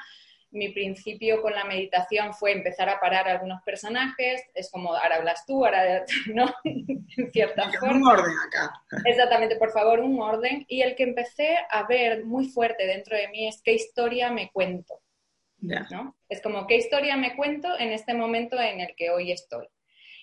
Mi 0.50 0.70
principio 0.70 1.42
con 1.42 1.54
la 1.54 1.64
meditación 1.64 2.34
fue 2.34 2.52
empezar 2.52 2.90
a 2.90 3.00
parar 3.00 3.30
algunos 3.30 3.62
personajes. 3.62 4.42
Es 4.54 4.70
como, 4.70 4.94
ahora 4.94 5.18
hablas 5.18 5.46
tú, 5.46 5.64
ahora 5.64 6.04
no, 6.34 6.54
en 6.66 7.32
cierta 7.32 7.70
forma. 7.80 7.96
Un 7.96 8.08
orden 8.08 8.36
acá. 8.48 8.74
Exactamente, 9.06 9.56
por 9.56 9.72
favor, 9.72 10.00
un 10.00 10.20
orden. 10.20 10.66
Y 10.68 10.82
el 10.82 10.96
que 10.96 11.04
empecé 11.04 11.58
a 11.70 11.84
ver 11.84 12.26
muy 12.26 12.50
fuerte 12.50 12.86
dentro 12.86 13.16
de 13.16 13.28
mí 13.30 13.48
es 13.48 13.62
qué 13.62 13.74
historia 13.74 14.32
me 14.32 14.50
cuento. 14.52 15.00
¿no? 15.92 16.16
Es 16.28 16.42
como 16.42 16.66
qué 16.66 16.76
historia 16.76 17.16
me 17.16 17.36
cuento 17.36 17.78
en 17.78 17.92
este 17.92 18.16
momento 18.16 18.60
en 18.60 18.82
el 18.82 18.96
que 18.96 19.12
hoy 19.12 19.32
estoy. 19.32 19.68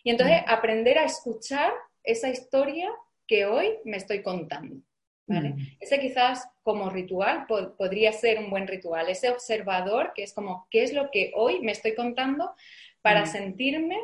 Y 0.02 0.10
entonces 0.10 0.42
aprender 0.46 0.98
a 0.98 1.04
escuchar 1.04 1.72
esa 2.02 2.28
historia 2.28 2.90
que 3.28 3.46
hoy 3.46 3.78
me 3.84 3.98
estoy 3.98 4.22
contando. 4.22 4.82
¿vale? 5.26 5.50
Mm. 5.50 5.76
Ese 5.78 6.00
quizás 6.00 6.48
como 6.62 6.90
ritual 6.90 7.46
podría 7.46 8.12
ser 8.12 8.38
un 8.38 8.50
buen 8.50 8.66
ritual, 8.66 9.08
ese 9.08 9.30
observador 9.30 10.12
que 10.16 10.24
es 10.24 10.32
como, 10.32 10.66
¿qué 10.70 10.82
es 10.82 10.92
lo 10.92 11.10
que 11.10 11.30
hoy 11.36 11.60
me 11.60 11.72
estoy 11.72 11.94
contando 11.94 12.54
para 13.02 13.22
mm. 13.22 13.26
sentirme 13.26 13.98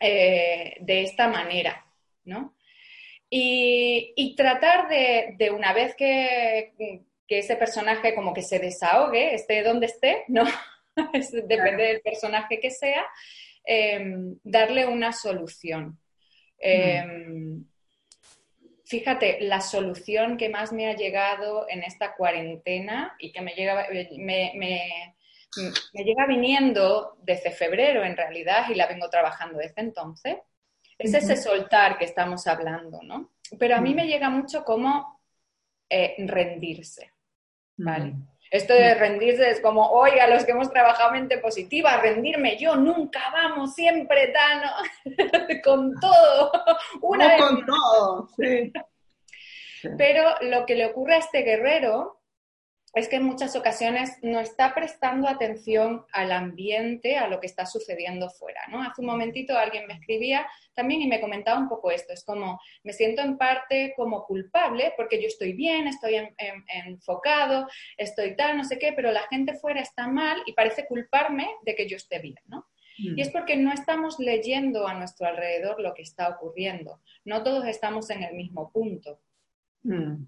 eh, 0.00 0.76
de 0.80 1.02
esta 1.02 1.28
manera? 1.28 1.86
¿no? 2.24 2.54
Y, 3.28 4.34
tratar 4.36 4.88
de, 4.88 5.50
una 5.50 5.72
vez 5.72 5.94
que, 5.94 6.72
ese 7.28 7.56
personaje 7.56 8.14
como 8.14 8.34
que 8.34 8.42
se 8.42 8.58
desahogue, 8.58 9.34
esté 9.34 9.62
donde 9.62 9.86
esté, 9.86 10.24
¿no? 10.26 10.44
Depende 11.46 11.84
del 11.84 12.00
personaje 12.00 12.58
que 12.58 12.72
sea, 12.72 13.06
em, 13.64 14.36
darle 14.42 14.86
una 14.86 15.12
solución. 15.12 15.90
Mm. 15.90 15.96
Em, 16.58 17.64
Fíjate, 18.90 19.38
la 19.42 19.60
solución 19.60 20.36
que 20.36 20.48
más 20.48 20.72
me 20.72 20.90
ha 20.90 20.96
llegado 20.96 21.64
en 21.68 21.84
esta 21.84 22.16
cuarentena 22.16 23.14
y 23.20 23.30
que 23.30 23.40
me 23.40 23.52
llega, 23.54 23.86
me, 24.16 25.14
llega 25.92 26.26
viniendo 26.26 27.16
desde 27.22 27.52
febrero 27.52 28.02
en 28.02 28.16
realidad 28.16 28.68
y 28.68 28.74
la 28.74 28.88
vengo 28.88 29.08
trabajando 29.08 29.58
desde 29.58 29.82
entonces, 29.82 30.38
es 30.98 31.14
ese 31.14 31.36
soltar 31.36 31.98
que 31.98 32.04
estamos 32.04 32.48
hablando, 32.48 33.00
¿no? 33.04 33.30
Pero 33.60 33.76
a 33.76 33.80
mí 33.80 33.94
me 33.94 34.08
llega 34.08 34.28
mucho 34.28 34.64
como 34.64 35.22
eh, 35.88 36.16
rendirse, 36.26 37.12
¿vale? 37.76 38.14
Esto 38.50 38.74
de 38.74 38.96
rendirse 38.96 39.50
es 39.50 39.60
como, 39.60 39.88
oiga, 39.88 40.26
los 40.26 40.44
que 40.44 40.50
hemos 40.50 40.72
trabajado 40.72 41.12
mente 41.12 41.38
positiva, 41.38 41.96
rendirme 41.98 42.56
yo, 42.58 42.74
nunca 42.74 43.20
vamos, 43.32 43.76
siempre 43.76 44.32
tan, 44.32 44.62
con 45.62 45.94
todo. 46.00 46.52
Una 47.02 47.36
con 47.36 47.66
todo, 47.66 48.28
sí. 48.36 48.72
Pero 49.98 50.34
lo 50.42 50.66
que 50.66 50.74
le 50.74 50.86
ocurre 50.86 51.14
a 51.14 51.18
este 51.18 51.40
guerrero 51.42 52.20
es 52.92 53.08
que 53.08 53.16
en 53.16 53.24
muchas 53.24 53.54
ocasiones 53.54 54.18
no 54.22 54.40
está 54.40 54.74
prestando 54.74 55.28
atención 55.28 56.04
al 56.12 56.32
ambiente, 56.32 57.16
a 57.16 57.28
lo 57.28 57.38
que 57.38 57.46
está 57.46 57.64
sucediendo 57.64 58.28
fuera, 58.30 58.62
¿no? 58.68 58.82
Hace 58.82 59.00
un 59.00 59.06
momentito 59.06 59.56
alguien 59.56 59.86
me 59.86 59.94
escribía 59.94 60.46
también 60.74 61.02
y 61.02 61.06
me 61.06 61.20
comentaba 61.20 61.58
un 61.58 61.68
poco 61.68 61.92
esto, 61.92 62.12
es 62.12 62.24
como, 62.24 62.60
me 62.82 62.92
siento 62.92 63.22
en 63.22 63.38
parte 63.38 63.94
como 63.96 64.24
culpable 64.24 64.92
porque 64.96 65.20
yo 65.20 65.28
estoy 65.28 65.52
bien, 65.52 65.86
estoy 65.86 66.16
enfocado, 66.86 67.68
estoy 67.96 68.34
tal, 68.34 68.56
no 68.56 68.64
sé 68.64 68.78
qué, 68.78 68.92
pero 68.92 69.12
la 69.12 69.22
gente 69.28 69.54
fuera 69.54 69.80
está 69.80 70.08
mal 70.08 70.42
y 70.46 70.52
parece 70.52 70.86
culparme 70.86 71.48
de 71.62 71.76
que 71.76 71.88
yo 71.88 71.96
esté 71.96 72.18
bien, 72.18 72.40
¿no? 72.46 72.66
Mm. 73.00 73.18
Y 73.18 73.22
es 73.22 73.30
porque 73.30 73.56
no 73.56 73.72
estamos 73.72 74.18
leyendo 74.18 74.86
a 74.86 74.94
nuestro 74.94 75.26
alrededor 75.26 75.80
lo 75.80 75.94
que 75.94 76.02
está 76.02 76.28
ocurriendo, 76.28 77.00
no 77.24 77.42
todos 77.42 77.66
estamos 77.66 78.10
en 78.10 78.22
el 78.22 78.34
mismo 78.34 78.70
punto. 78.70 79.20
Mm. 79.82 80.24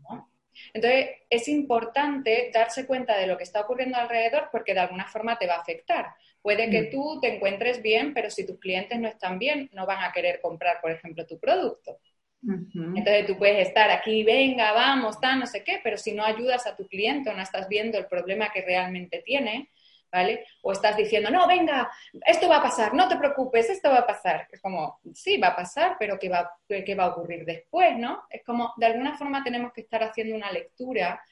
Entonces, 0.74 1.08
es 1.30 1.48
importante 1.48 2.50
darse 2.52 2.86
cuenta 2.86 3.16
de 3.16 3.26
lo 3.26 3.36
que 3.36 3.44
está 3.44 3.60
ocurriendo 3.60 3.96
alrededor 3.96 4.48
porque 4.52 4.74
de 4.74 4.80
alguna 4.80 5.06
forma 5.06 5.38
te 5.38 5.46
va 5.46 5.54
a 5.54 5.60
afectar. 5.60 6.06
Puede 6.40 6.68
que 6.70 6.82
mm. 6.82 6.90
tú 6.90 7.20
te 7.20 7.34
encuentres 7.34 7.82
bien, 7.82 8.12
pero 8.14 8.30
si 8.30 8.46
tus 8.46 8.58
clientes 8.58 8.98
no 8.98 9.08
están 9.08 9.38
bien, 9.38 9.70
no 9.72 9.86
van 9.86 10.02
a 10.02 10.12
querer 10.12 10.40
comprar, 10.40 10.80
por 10.80 10.90
ejemplo, 10.90 11.26
tu 11.26 11.38
producto. 11.38 11.98
Entonces 12.44 13.26
tú 13.26 13.38
puedes 13.38 13.68
estar 13.68 13.88
aquí, 13.90 14.24
venga, 14.24 14.72
vamos, 14.72 15.14
está, 15.14 15.36
no 15.36 15.46
sé 15.46 15.62
qué, 15.62 15.78
pero 15.82 15.96
si 15.96 16.12
no 16.12 16.24
ayudas 16.24 16.66
a 16.66 16.74
tu 16.74 16.88
cliente 16.88 17.30
o 17.30 17.34
no 17.34 17.40
estás 17.40 17.68
viendo 17.68 17.98
el 17.98 18.06
problema 18.06 18.50
que 18.52 18.62
realmente 18.62 19.22
tiene, 19.24 19.70
¿vale? 20.12 20.44
O 20.62 20.72
estás 20.72 20.96
diciendo, 20.96 21.30
no, 21.30 21.46
venga, 21.48 21.90
esto 22.26 22.48
va 22.48 22.58
a 22.58 22.62
pasar, 22.62 22.92
no 22.92 23.08
te 23.08 23.16
preocupes, 23.16 23.70
esto 23.70 23.88
va 23.88 24.00
a 24.00 24.06
pasar. 24.06 24.46
Es 24.52 24.60
como, 24.60 25.00
sí, 25.14 25.38
va 25.38 25.48
a 25.48 25.56
pasar, 25.56 25.96
pero 25.98 26.18
¿qué 26.18 26.28
va, 26.28 26.52
qué 26.68 26.94
va 26.94 27.04
a 27.04 27.08
ocurrir 27.08 27.46
después, 27.46 27.96
no? 27.96 28.24
Es 28.28 28.44
como, 28.44 28.74
de 28.76 28.86
alguna 28.86 29.16
forma 29.16 29.42
tenemos 29.42 29.72
que 29.72 29.80
estar 29.80 30.02
haciendo 30.02 30.36
una 30.36 30.52
lectura 30.52 31.22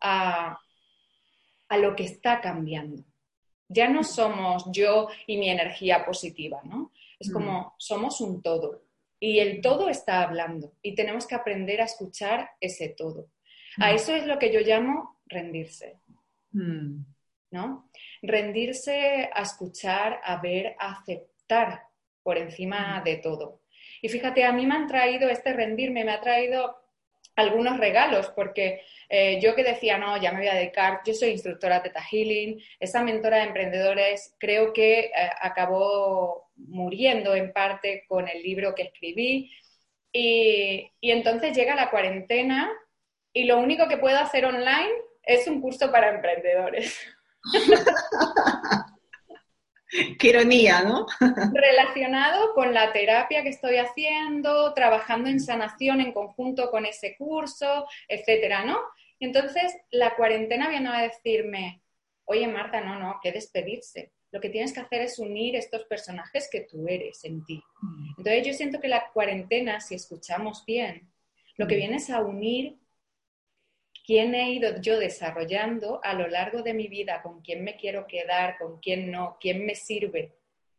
a, 0.00 0.58
a 1.68 1.76
lo 1.76 1.94
que 1.94 2.04
está 2.04 2.40
cambiando. 2.40 3.04
Ya 3.68 3.88
no 3.88 4.02
somos 4.02 4.64
yo 4.72 5.08
y 5.26 5.36
mi 5.36 5.50
energía 5.50 6.04
positiva, 6.04 6.60
¿no? 6.64 6.92
Es 7.18 7.28
mm. 7.28 7.32
como, 7.32 7.74
somos 7.78 8.20
un 8.20 8.42
todo 8.42 8.82
y 9.20 9.38
el 9.38 9.60
todo 9.60 9.88
está 9.88 10.22
hablando 10.22 10.72
y 10.82 10.94
tenemos 10.94 11.26
que 11.26 11.34
aprender 11.34 11.80
a 11.80 11.84
escuchar 11.84 12.50
ese 12.60 12.88
todo. 12.88 13.28
A 13.78 13.92
mm. 13.92 13.94
eso 13.94 14.14
es 14.16 14.26
lo 14.26 14.38
que 14.38 14.52
yo 14.52 14.60
llamo 14.60 15.20
rendirse. 15.26 16.00
Mm. 16.52 17.04
¿No? 17.52 17.88
Rendirse 18.22 19.30
a 19.32 19.42
escuchar, 19.42 20.20
a 20.24 20.40
ver, 20.40 20.74
a 20.78 20.92
aceptar 20.92 21.82
por 22.22 22.38
encima 22.38 23.00
mm. 23.00 23.04
de 23.04 23.16
todo. 23.18 23.60
Y 24.00 24.08
fíjate, 24.08 24.44
a 24.44 24.52
mí 24.52 24.66
me 24.66 24.74
han 24.74 24.88
traído 24.88 25.28
este 25.28 25.52
rendirme, 25.52 26.04
me 26.04 26.12
ha 26.12 26.20
traído 26.20 26.82
algunos 27.36 27.78
regalos, 27.78 28.30
porque 28.34 28.82
eh, 29.08 29.40
yo 29.40 29.54
que 29.54 29.64
decía, 29.64 29.96
no, 29.96 30.20
ya 30.20 30.32
me 30.32 30.38
voy 30.38 30.48
a 30.48 30.54
dedicar, 30.54 31.00
yo 31.06 31.14
soy 31.14 31.30
instructora 31.30 31.76
de 31.76 31.88
Teta 31.88 32.02
Healing, 32.02 32.60
esa 32.78 33.02
mentora 33.02 33.38
de 33.38 33.44
emprendedores 33.44 34.34
creo 34.38 34.72
que 34.72 35.00
eh, 35.00 35.12
acabó 35.40 36.50
muriendo 36.56 37.34
en 37.34 37.52
parte 37.52 38.04
con 38.08 38.28
el 38.28 38.42
libro 38.42 38.74
que 38.74 38.82
escribí. 38.82 39.50
Y, 40.12 40.90
entonces 41.00 41.56
llega 41.56 41.74
la 41.74 41.90
cuarentena 41.90 42.70
y 43.32 43.44
lo 43.44 43.58
único 43.58 43.88
que 43.88 43.96
puedo 43.96 44.18
hacer 44.18 44.44
online 44.44 44.92
es 45.22 45.46
un 45.46 45.60
curso 45.60 45.90
para 45.90 46.14
emprendedores. 46.14 46.98
Qué 50.18 50.28
ironía, 50.28 50.82
¿no? 50.82 51.06
Relacionado 51.52 52.54
con 52.54 52.72
la 52.72 52.92
terapia 52.92 53.42
que 53.42 53.50
estoy 53.50 53.76
haciendo, 53.76 54.72
trabajando 54.72 55.28
en 55.28 55.38
sanación 55.38 56.00
en 56.00 56.12
conjunto 56.12 56.70
con 56.70 56.86
ese 56.86 57.14
curso, 57.16 57.86
etcétera, 58.08 58.64
¿no? 58.64 58.78
Y 59.18 59.26
entonces 59.26 59.74
la 59.90 60.16
cuarentena 60.16 60.68
viene 60.68 60.88
a 60.88 61.02
decirme, 61.02 61.82
oye 62.24 62.48
Marta, 62.48 62.80
no, 62.80 62.98
no, 62.98 63.20
que 63.22 63.32
despedirse 63.32 64.12
lo 64.32 64.40
que 64.40 64.48
tienes 64.48 64.72
que 64.72 64.80
hacer 64.80 65.02
es 65.02 65.18
unir 65.18 65.54
estos 65.54 65.84
personajes 65.84 66.48
que 66.50 66.62
tú 66.62 66.88
eres 66.88 67.22
en 67.24 67.44
ti. 67.44 67.62
Mm. 67.82 68.14
Entonces 68.16 68.46
yo 68.46 68.54
siento 68.54 68.80
que 68.80 68.88
la 68.88 69.10
cuarentena, 69.12 69.80
si 69.80 69.94
escuchamos 69.94 70.64
bien, 70.66 71.12
lo 71.56 71.68
que 71.68 71.76
mm. 71.76 71.78
viene 71.78 71.96
es 71.96 72.10
a 72.10 72.20
unir 72.20 72.78
quién 74.04 74.34
he 74.34 74.50
ido 74.52 74.80
yo 74.80 74.98
desarrollando 74.98 76.00
a 76.02 76.14
lo 76.14 76.26
largo 76.28 76.62
de 76.62 76.74
mi 76.74 76.88
vida, 76.88 77.22
con 77.22 77.40
quién 77.40 77.64
me 77.64 77.76
quiero 77.76 78.06
quedar, 78.06 78.58
con 78.58 78.80
quién 78.80 79.10
no, 79.10 79.36
quién 79.40 79.64
me 79.64 79.74
sirve, 79.74 80.34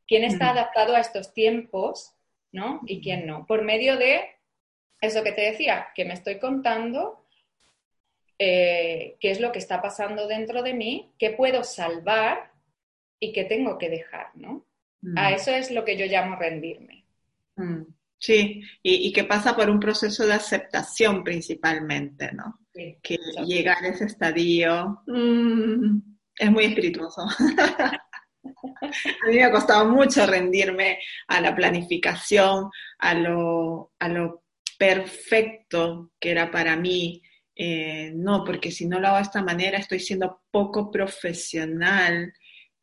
quién 0.07 0.23
está 0.23 0.49
adaptado 0.51 0.95
a 0.95 0.99
estos 0.99 1.33
tiempos, 1.33 2.13
¿no? 2.51 2.81
Y 2.85 3.01
quién 3.01 3.25
no. 3.25 3.45
Por 3.45 3.63
medio 3.63 3.97
de 3.97 4.35
eso 5.01 5.23
que 5.23 5.31
te 5.31 5.41
decía, 5.41 5.87
que 5.95 6.05
me 6.05 6.13
estoy 6.13 6.39
contando, 6.39 7.25
eh, 8.37 9.17
qué 9.19 9.31
es 9.31 9.39
lo 9.39 9.51
que 9.51 9.59
está 9.59 9.81
pasando 9.81 10.27
dentro 10.27 10.61
de 10.63 10.73
mí, 10.73 11.13
qué 11.17 11.31
puedo 11.31 11.63
salvar 11.63 12.51
y 13.19 13.31
que 13.31 13.45
tengo 13.45 13.77
que 13.77 13.89
dejar, 13.89 14.35
¿no? 14.35 14.65
A 15.15 15.31
mm. 15.31 15.33
eso 15.33 15.51
es 15.51 15.71
lo 15.71 15.83
que 15.83 15.97
yo 15.97 16.05
llamo 16.05 16.35
rendirme. 16.35 17.05
Mm. 17.55 17.83
Sí, 18.23 18.61
y, 18.81 19.11
que 19.11 19.25
pasa 19.25 19.53
por 19.53 19.69
un 19.69 19.81
proceso 19.81 20.25
de 20.25 20.31
aceptación 20.31 21.25
principalmente, 21.25 22.31
¿no? 22.31 22.57
que 22.73 23.17
llegar 23.45 23.83
a 23.83 23.89
ese 23.89 24.05
estadio 24.05 25.03
mm, 25.07 25.97
es 26.37 26.49
muy 26.49 26.63
espirituoso. 26.63 27.21
a 28.43 29.27
mí 29.27 29.35
me 29.35 29.43
ha 29.43 29.51
costado 29.51 29.89
mucho 29.89 30.25
rendirme 30.25 30.99
a 31.27 31.41
la 31.41 31.53
planificación, 31.53 32.69
a 32.99 33.13
lo, 33.13 33.91
a 33.99 34.07
lo 34.07 34.45
perfecto 34.77 36.13
que 36.17 36.31
era 36.31 36.49
para 36.49 36.77
mí. 36.77 37.21
Eh, 37.53 38.13
no, 38.15 38.45
porque 38.45 38.71
si 38.71 38.87
no 38.87 39.01
lo 39.01 39.07
hago 39.09 39.17
de 39.17 39.23
esta 39.23 39.43
manera 39.43 39.79
estoy 39.79 39.99
siendo 39.99 40.43
poco 40.49 40.89
profesional, 40.89 42.31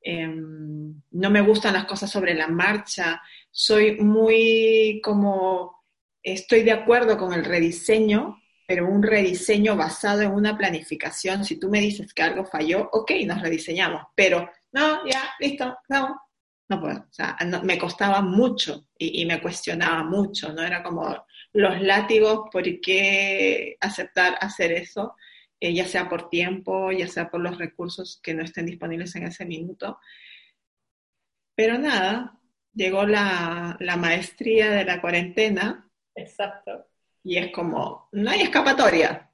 Em, 0.02 1.02
no 1.10 1.30
me 1.30 1.40
gustan 1.42 1.74
las 1.74 1.84
cosas 1.84 2.10
sobre 2.10 2.34
la 2.34 2.48
marcha, 2.48 3.20
soy 3.50 3.96
muy 4.00 5.00
como, 5.04 5.84
estoy 6.22 6.62
de 6.62 6.72
acuerdo 6.72 7.18
con 7.18 7.32
el 7.32 7.44
rediseño, 7.44 8.38
pero 8.66 8.86
un 8.86 9.02
rediseño 9.02 9.76
basado 9.76 10.22
en 10.22 10.32
una 10.32 10.56
planificación. 10.56 11.44
Si 11.44 11.58
tú 11.58 11.68
me 11.68 11.80
dices 11.80 12.14
que 12.14 12.22
algo 12.22 12.44
falló, 12.44 12.88
ok, 12.92 13.12
nos 13.26 13.42
rediseñamos, 13.42 14.04
pero 14.14 14.48
no, 14.72 15.04
ya, 15.06 15.30
listo, 15.40 15.76
no, 15.88 16.20
no 16.68 16.80
puedo. 16.80 17.00
O 17.00 17.12
sea, 17.12 17.36
me 17.64 17.78
costaba 17.78 18.22
mucho 18.22 18.86
y, 18.96 19.22
y, 19.22 19.26
me 19.26 19.42
cuestionaba 19.42 20.04
mucho, 20.04 20.52
¿no? 20.52 20.62
Era 20.62 20.82
como 20.82 21.26
los 21.52 21.80
látigos, 21.80 22.48
¿por 22.52 22.62
qué 22.80 23.76
aceptar 23.80 24.38
hacer 24.40 24.72
eso? 24.72 25.16
Eh, 25.62 25.74
ya 25.74 25.84
sea 25.84 26.08
por 26.08 26.30
tiempo, 26.30 26.90
ya 26.90 27.06
sea 27.06 27.30
por 27.30 27.42
los 27.42 27.58
recursos 27.58 28.18
que 28.22 28.32
no 28.32 28.42
estén 28.42 28.64
disponibles 28.64 29.14
en 29.16 29.24
ese 29.24 29.44
minuto. 29.44 30.00
Pero 31.54 31.76
nada, 31.76 32.40
llegó 32.72 33.04
la, 33.04 33.76
maestría 33.98 34.70
de 34.70 34.86
la 34.86 35.02
cuarentena. 35.02 35.86
Exacto. 36.14 36.86
Y 37.22 37.36
es 37.36 37.52
como, 37.52 38.08
no 38.12 38.30
hay 38.30 38.40
escapatoria. 38.40 39.30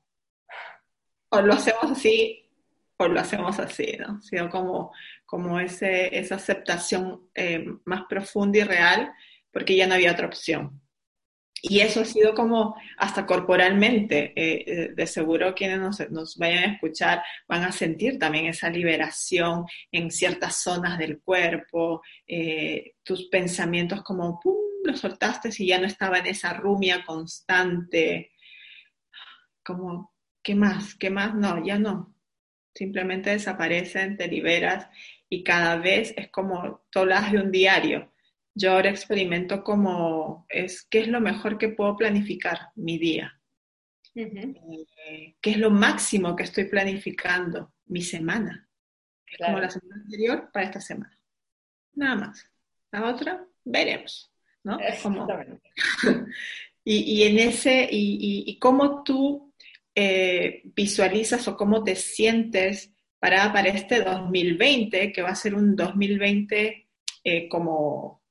O 1.29 1.41
lo 1.41 1.55
hacemos 1.55 1.93
así, 1.93 2.51
o 2.97 3.07
lo 3.07 3.21
hacemos 3.21 3.61
así, 3.61 3.97
¿no? 3.97 4.21
Sino 4.21 4.51
como, 4.51 4.93
como 5.25 5.61
ese, 5.61 6.19
esa 6.19 6.35
aceptación 6.35 7.31
eh, 7.37 7.65
más 7.85 8.03
profunda 8.09 8.59
y 8.59 8.65
real, 8.65 9.13
porque 9.53 9.77
ya 9.77 9.87
no 9.87 9.95
había 9.95 10.11
otra 10.11 10.27
opción. 10.27 10.81
Y 11.63 11.81
eso 11.81 12.03
ha 12.03 12.05
sido 12.05 12.35
como 12.35 12.77
hasta 12.99 13.27
corporalmente, 13.27 14.33
eh, 14.37 14.65
eh, 14.67 14.89
de 14.95 15.07
seguro 15.07 15.55
quienes 15.55 15.81
nos, 16.11 16.37
vayan 16.37 16.65
a 16.65 16.73
escuchar 16.75 17.23
van 17.49 17.65
a 17.65 17.73
sentir 17.73 18.19
también 18.19 18.47
esa 18.47 18.69
liberación 18.71 19.65
en 19.91 20.11
ciertas 20.11 20.63
zonas 20.63 20.99
del 20.99 21.21
cuerpo, 21.21 22.03
eh, 22.27 22.95
tus 23.03 23.29
pensamientos 23.29 24.03
como, 24.03 24.39
¡pum!, 24.41 24.55
los 24.85 25.01
soltaste 25.01 25.51
y 25.59 25.67
ya 25.69 25.81
no 25.81 25.87
estaba 25.87 26.19
en 26.19 26.27
esa 26.27 26.53
rumia 26.53 27.05
constante, 27.05 28.33
como, 29.65 30.15
¿qué 30.43 30.55
más? 30.55 30.95
¿Qué 30.95 31.11
más? 31.11 31.35
No, 31.35 31.65
ya 31.65 31.79
no. 31.79 32.15
Simplemente 32.75 33.31
desaparecen, 33.31 34.17
te 34.17 34.29
liberas 34.29 34.89
y 35.29 35.43
cada 35.43 35.77
vez 35.77 36.15
es 36.17 36.29
como, 36.31 36.87
tú 36.91 37.01
hablas 37.01 37.33
de 37.33 37.39
un 37.39 37.51
diario 37.51 38.13
yo 38.57 38.73
ahora 38.73 38.89
experimento 38.89 39.63
como 39.63 40.47
es 40.49 40.87
qué 40.89 41.01
es 41.01 41.09
lo 41.09 41.21
mejor 41.21 41.59
que 41.59 41.69
puedo 41.69 41.95
planificar 41.95 42.71
mi 42.75 42.99
día. 42.99 43.39
Eh, 44.15 45.37
¿Qué 45.43 45.51
es 45.51 45.59
lo 45.59 45.71
máximo 45.71 46.35
que 46.35 46.45
estoy 46.45 46.65
planificando 46.65 47.75
mi 47.85 48.01
semana? 48.01 48.67
Es 49.27 49.37
como 49.45 49.61
la 49.61 49.69
semana 49.69 50.03
anterior 50.03 50.51
para 50.51 50.67
esta 50.67 50.81
semana. 50.81 51.21
Nada 51.93 52.17
más. 52.17 52.51
La 52.93 53.05
otra, 53.07 53.47
veremos. 53.63 54.33
¿no? 54.65 54.79
Como... 55.03 55.29
y, 56.85 56.97
y, 56.97 57.23
en 57.25 57.39
ese, 57.39 57.87
y, 57.91 58.45
y, 58.47 58.59
cómo 58.59 59.05
tú 59.05 59.53
eh, 59.95 60.63
visualizas 60.75 61.47
o 61.47 61.59
cómo 61.59 61.85
te 61.85 61.95
sientes 61.95 62.91
para, 63.19 63.53
para 63.53 63.69
este 63.69 64.03
2020, 64.03 65.13
que 65.13 65.23
va 65.23 65.29
a 65.29 65.35
ser 65.35 65.55
un 65.55 65.77
2020 65.77 66.89
eh, 67.23 67.49
como 67.51 68.26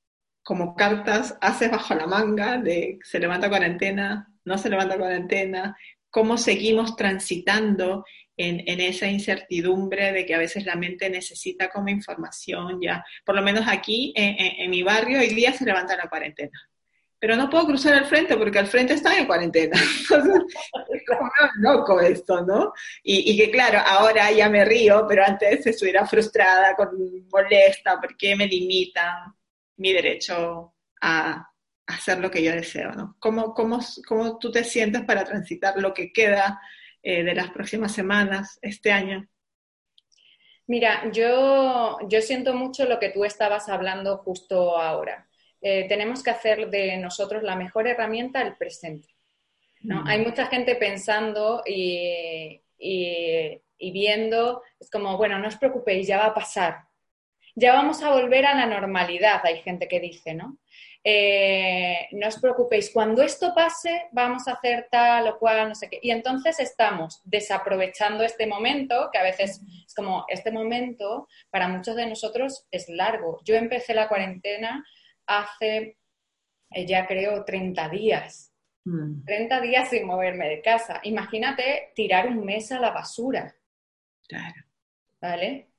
como 0.46 0.76
cartas 0.76 1.36
haces 1.40 1.72
bajo 1.72 1.92
la 1.96 2.06
manga 2.06 2.58
de 2.58 3.00
se 3.02 3.18
levanta 3.18 3.48
cuarentena, 3.48 4.32
no 4.44 4.56
se 4.56 4.70
levanta 4.70 4.96
cuarentena, 4.96 5.76
cómo 6.08 6.38
seguimos 6.38 6.94
transitando 6.94 8.04
en, 8.36 8.60
esa 8.80 9.08
incertidumbre 9.08 10.12
de 10.12 10.24
que 10.24 10.36
a 10.36 10.38
veces 10.38 10.64
la 10.64 10.76
mente 10.76 11.10
necesita 11.10 11.68
como 11.68 11.88
información 11.88 12.80
ya. 12.80 13.04
Por 13.24 13.34
lo 13.34 13.42
menos 13.42 13.64
aquí 13.66 14.12
en, 14.14 14.70
mi 14.70 14.84
barrio 14.84 15.18
hoy 15.18 15.34
día 15.34 15.52
se 15.52 15.64
levanta 15.64 15.96
la 15.96 16.08
cuarentena. 16.08 16.56
Pero 17.18 17.34
no 17.34 17.50
puedo 17.50 17.66
cruzar 17.66 17.94
al 17.94 18.06
frente 18.06 18.36
porque 18.36 18.60
al 18.60 18.68
frente 18.68 18.94
está 18.94 19.18
en 19.18 19.26
cuarentena. 19.26 19.74
es 19.80 21.02
como 21.08 21.28
loco 21.56 22.00
esto, 22.00 22.46
¿no? 22.46 22.72
Y, 23.02 23.32
y, 23.32 23.36
que 23.36 23.50
claro, 23.50 23.80
ahora 23.84 24.30
ya 24.30 24.48
me 24.48 24.64
río, 24.64 25.06
pero 25.08 25.24
antes 25.24 25.66
estuviera 25.66 26.06
frustrada, 26.06 26.76
con, 26.76 26.90
molesta, 27.32 27.98
porque 28.00 28.36
me 28.36 28.46
limitan 28.46 29.34
mi 29.76 29.92
derecho 29.92 30.74
a 31.00 31.50
hacer 31.86 32.18
lo 32.18 32.30
que 32.30 32.42
yo 32.42 32.52
deseo, 32.52 32.92
¿no? 32.92 33.16
¿Cómo, 33.18 33.54
cómo, 33.54 33.80
cómo 34.06 34.38
tú 34.38 34.50
te 34.50 34.64
sientes 34.64 35.02
para 35.02 35.24
transitar 35.24 35.78
lo 35.78 35.94
que 35.94 36.12
queda 36.12 36.60
eh, 37.02 37.22
de 37.22 37.34
las 37.34 37.50
próximas 37.50 37.92
semanas, 37.92 38.58
este 38.62 38.90
año? 38.90 39.28
Mira, 40.66 41.10
yo, 41.12 41.98
yo 42.08 42.20
siento 42.20 42.54
mucho 42.54 42.86
lo 42.86 42.98
que 42.98 43.10
tú 43.10 43.24
estabas 43.24 43.68
hablando 43.68 44.18
justo 44.18 44.78
ahora. 44.78 45.28
Eh, 45.62 45.86
tenemos 45.88 46.22
que 46.22 46.30
hacer 46.30 46.68
de 46.70 46.96
nosotros 46.96 47.42
la 47.44 47.54
mejor 47.54 47.86
herramienta 47.86 48.42
el 48.42 48.56
presente. 48.56 49.08
¿no? 49.82 50.02
Hay 50.06 50.24
mucha 50.24 50.46
gente 50.46 50.74
pensando 50.74 51.62
y, 51.64 52.60
y 52.78 53.92
viendo, 53.92 54.62
es 54.80 54.90
como, 54.90 55.16
bueno, 55.16 55.38
no 55.38 55.46
os 55.46 55.56
preocupéis, 55.56 56.08
ya 56.08 56.18
va 56.18 56.26
a 56.26 56.34
pasar. 56.34 56.86
Ya 57.58 57.72
vamos 57.72 58.02
a 58.02 58.10
volver 58.10 58.44
a 58.44 58.54
la 58.54 58.66
normalidad, 58.66 59.40
hay 59.44 59.62
gente 59.62 59.88
que 59.88 59.98
dice, 59.98 60.34
¿no? 60.34 60.58
Eh, 61.02 62.08
no 62.12 62.28
os 62.28 62.38
preocupéis, 62.38 62.90
cuando 62.90 63.22
esto 63.22 63.54
pase 63.54 64.08
vamos 64.12 64.46
a 64.46 64.52
hacer 64.52 64.88
tal 64.90 65.28
o 65.28 65.38
cual, 65.38 65.68
no 65.68 65.74
sé 65.74 65.88
qué. 65.88 65.98
Y 66.02 66.10
entonces 66.10 66.60
estamos 66.60 67.22
desaprovechando 67.24 68.24
este 68.24 68.46
momento, 68.46 69.08
que 69.10 69.18
a 69.18 69.22
veces 69.22 69.62
es 69.86 69.94
como, 69.94 70.26
este 70.28 70.50
momento 70.50 71.28
para 71.48 71.68
muchos 71.68 71.96
de 71.96 72.06
nosotros 72.06 72.66
es 72.70 72.90
largo. 72.90 73.40
Yo 73.44 73.54
empecé 73.54 73.94
la 73.94 74.08
cuarentena 74.08 74.84
hace, 75.26 75.96
eh, 76.72 76.86
ya 76.86 77.06
creo, 77.06 77.42
30 77.44 77.88
días. 77.88 78.52
30 78.84 79.58
mm. 79.58 79.62
días 79.62 79.88
sin 79.88 80.06
moverme 80.06 80.48
de 80.48 80.60
casa. 80.60 81.00
Imagínate 81.04 81.92
tirar 81.94 82.26
un 82.26 82.44
mes 82.44 82.70
a 82.70 82.80
la 82.80 82.90
basura. 82.90 83.54
Claro. 84.28 84.62
¿Vale? 85.22 85.70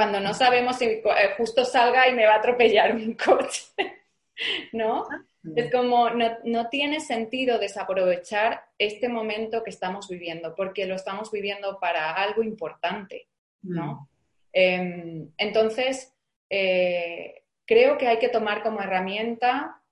Cuando 0.00 0.18
no 0.18 0.32
sabemos 0.32 0.78
si 0.78 0.86
eh, 0.86 1.02
justo 1.36 1.62
salga 1.62 2.08
y 2.08 2.14
me 2.14 2.24
va 2.24 2.36
a 2.36 2.38
atropellar 2.38 2.94
un 2.94 3.12
coche. 3.12 3.64
¿no? 4.72 5.06
Es 5.54 5.70
como, 5.70 6.08
no, 6.08 6.68
tiene 6.70 7.00
sentido 7.00 7.58
desaprovechar 7.58 8.64
este 8.78 9.10
momento 9.10 9.62
que 9.62 9.68
estamos 9.68 10.08
viviendo, 10.08 10.54
porque 10.54 10.86
lo 10.86 10.94
estamos 10.94 11.30
viviendo 11.30 11.78
para 11.78 12.14
algo 12.14 12.42
importante, 12.42 13.28
¿no? 13.60 13.92
Mm. 13.92 14.08
Em, 14.54 15.32
entonces, 15.36 16.14
eh, 16.48 17.42
creo 17.66 17.98
que 17.98 18.08
hay 18.08 18.18
que 18.18 18.30
tomar 18.30 18.62
como 18.62 18.80
herramienta 18.80 19.82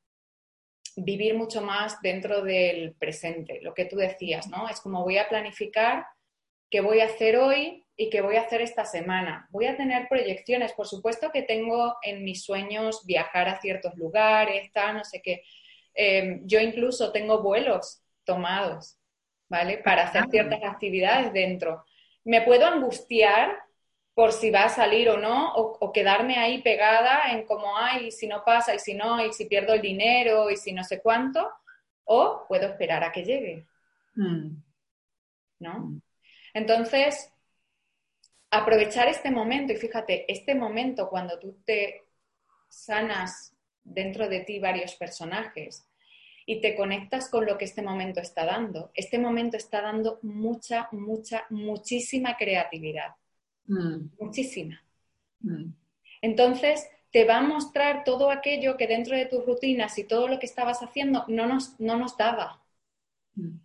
vivir 0.96 1.34
mucho 1.34 1.60
más 1.60 2.00
dentro 2.00 2.40
del 2.40 2.94
presente, 2.94 3.60
lo 3.60 3.74
que 3.74 3.84
tú 3.84 3.96
decías, 3.96 4.48
¿no? 4.48 4.70
Es 4.70 4.80
como 4.80 5.04
voy 5.04 5.18
a 5.18 5.28
planificar 5.28 6.06
qué 6.70 6.80
voy 6.80 7.00
a 7.00 7.04
hacer 7.04 7.36
hoy, 7.36 7.84
y 8.00 8.10
qué 8.10 8.20
voy 8.20 8.36
a 8.36 8.42
hacer 8.42 8.62
esta 8.62 8.84
semana. 8.84 9.48
Voy 9.50 9.66
a 9.66 9.76
tener 9.76 10.06
proyecciones, 10.08 10.72
por 10.72 10.86
supuesto 10.86 11.32
que 11.32 11.42
tengo 11.42 11.96
en 12.02 12.22
mis 12.22 12.44
sueños 12.44 13.04
viajar 13.04 13.48
a 13.48 13.60
ciertos 13.60 13.96
lugares, 13.96 14.72
tal, 14.72 14.98
no 14.98 15.04
sé 15.04 15.20
qué. 15.20 15.42
Em, 15.94 16.46
yo 16.46 16.60
incluso 16.60 17.10
tengo 17.10 17.42
vuelos 17.42 18.00
tomados, 18.22 18.96
¿vale? 19.48 19.78
Para 19.78 20.04
hacer 20.04 20.22
ah. 20.22 20.28
ciertas 20.30 20.62
actividades 20.62 21.32
dentro. 21.32 21.84
Me 22.22 22.42
puedo 22.42 22.66
angustiar 22.66 23.58
por 24.14 24.32
si 24.32 24.52
va 24.52 24.64
a 24.64 24.68
salir 24.68 25.08
o 25.10 25.16
no, 25.16 25.52
o, 25.54 25.92
quedarme 25.92 26.38
ahí 26.38 26.62
pegada 26.62 27.32
en 27.32 27.46
como, 27.46 27.76
ay, 27.76 28.12
si 28.12 28.28
no 28.28 28.44
pasa, 28.44 28.76
y 28.76 28.78
si 28.78 28.94
no, 28.94 29.24
y 29.24 29.32
si 29.32 29.46
pierdo 29.46 29.74
el 29.74 29.82
dinero, 29.82 30.50
y 30.50 30.56
si 30.56 30.72
no 30.72 30.84
sé 30.84 31.00
cuánto, 31.00 31.50
o 32.04 32.44
puedo 32.46 32.68
esperar 32.68 33.02
a 33.02 33.10
que 33.10 33.24
llegue. 33.24 33.66
Mm. 34.14 34.56
¿No? 35.60 36.00
Entonces, 36.54 37.32
aprovechar 38.50 39.08
este 39.08 39.30
momento, 39.30 39.72
y 39.72 39.76
fíjate, 39.76 40.30
este 40.32 40.54
momento 40.54 41.08
cuando 41.08 41.38
tú 41.38 41.58
te 41.64 42.04
sanas 42.68 43.54
dentro 43.84 44.28
de 44.28 44.40
ti 44.40 44.58
varios 44.58 44.94
personajes 44.94 45.88
y 46.46 46.60
te 46.60 46.74
conectas 46.74 47.28
con 47.28 47.44
lo 47.44 47.58
que 47.58 47.66
este 47.66 47.82
momento 47.82 48.20
está 48.20 48.44
dando, 48.46 48.90
este 48.94 49.18
momento 49.18 49.56
está 49.56 49.82
dando 49.82 50.18
mucha, 50.22 50.88
mucha, 50.92 51.44
muchísima 51.50 52.36
creatividad. 52.36 53.14
Mm. 53.66 54.08
Muchísima. 54.18 54.82
Mm. 55.40 55.72
Entonces, 56.22 56.88
te 57.10 57.24
va 57.24 57.38
a 57.38 57.42
mostrar 57.42 58.04
todo 58.04 58.30
aquello 58.30 58.76
que 58.76 58.86
dentro 58.86 59.16
de 59.16 59.26
tus 59.26 59.44
rutinas 59.44 59.98
y 59.98 60.04
todo 60.04 60.28
lo 60.28 60.38
que 60.38 60.46
estabas 60.46 60.82
haciendo 60.82 61.24
no 61.28 61.46
nos, 61.46 61.78
no 61.78 61.98
nos 61.98 62.16
daba. 62.16 62.62
Mm. 63.34 63.58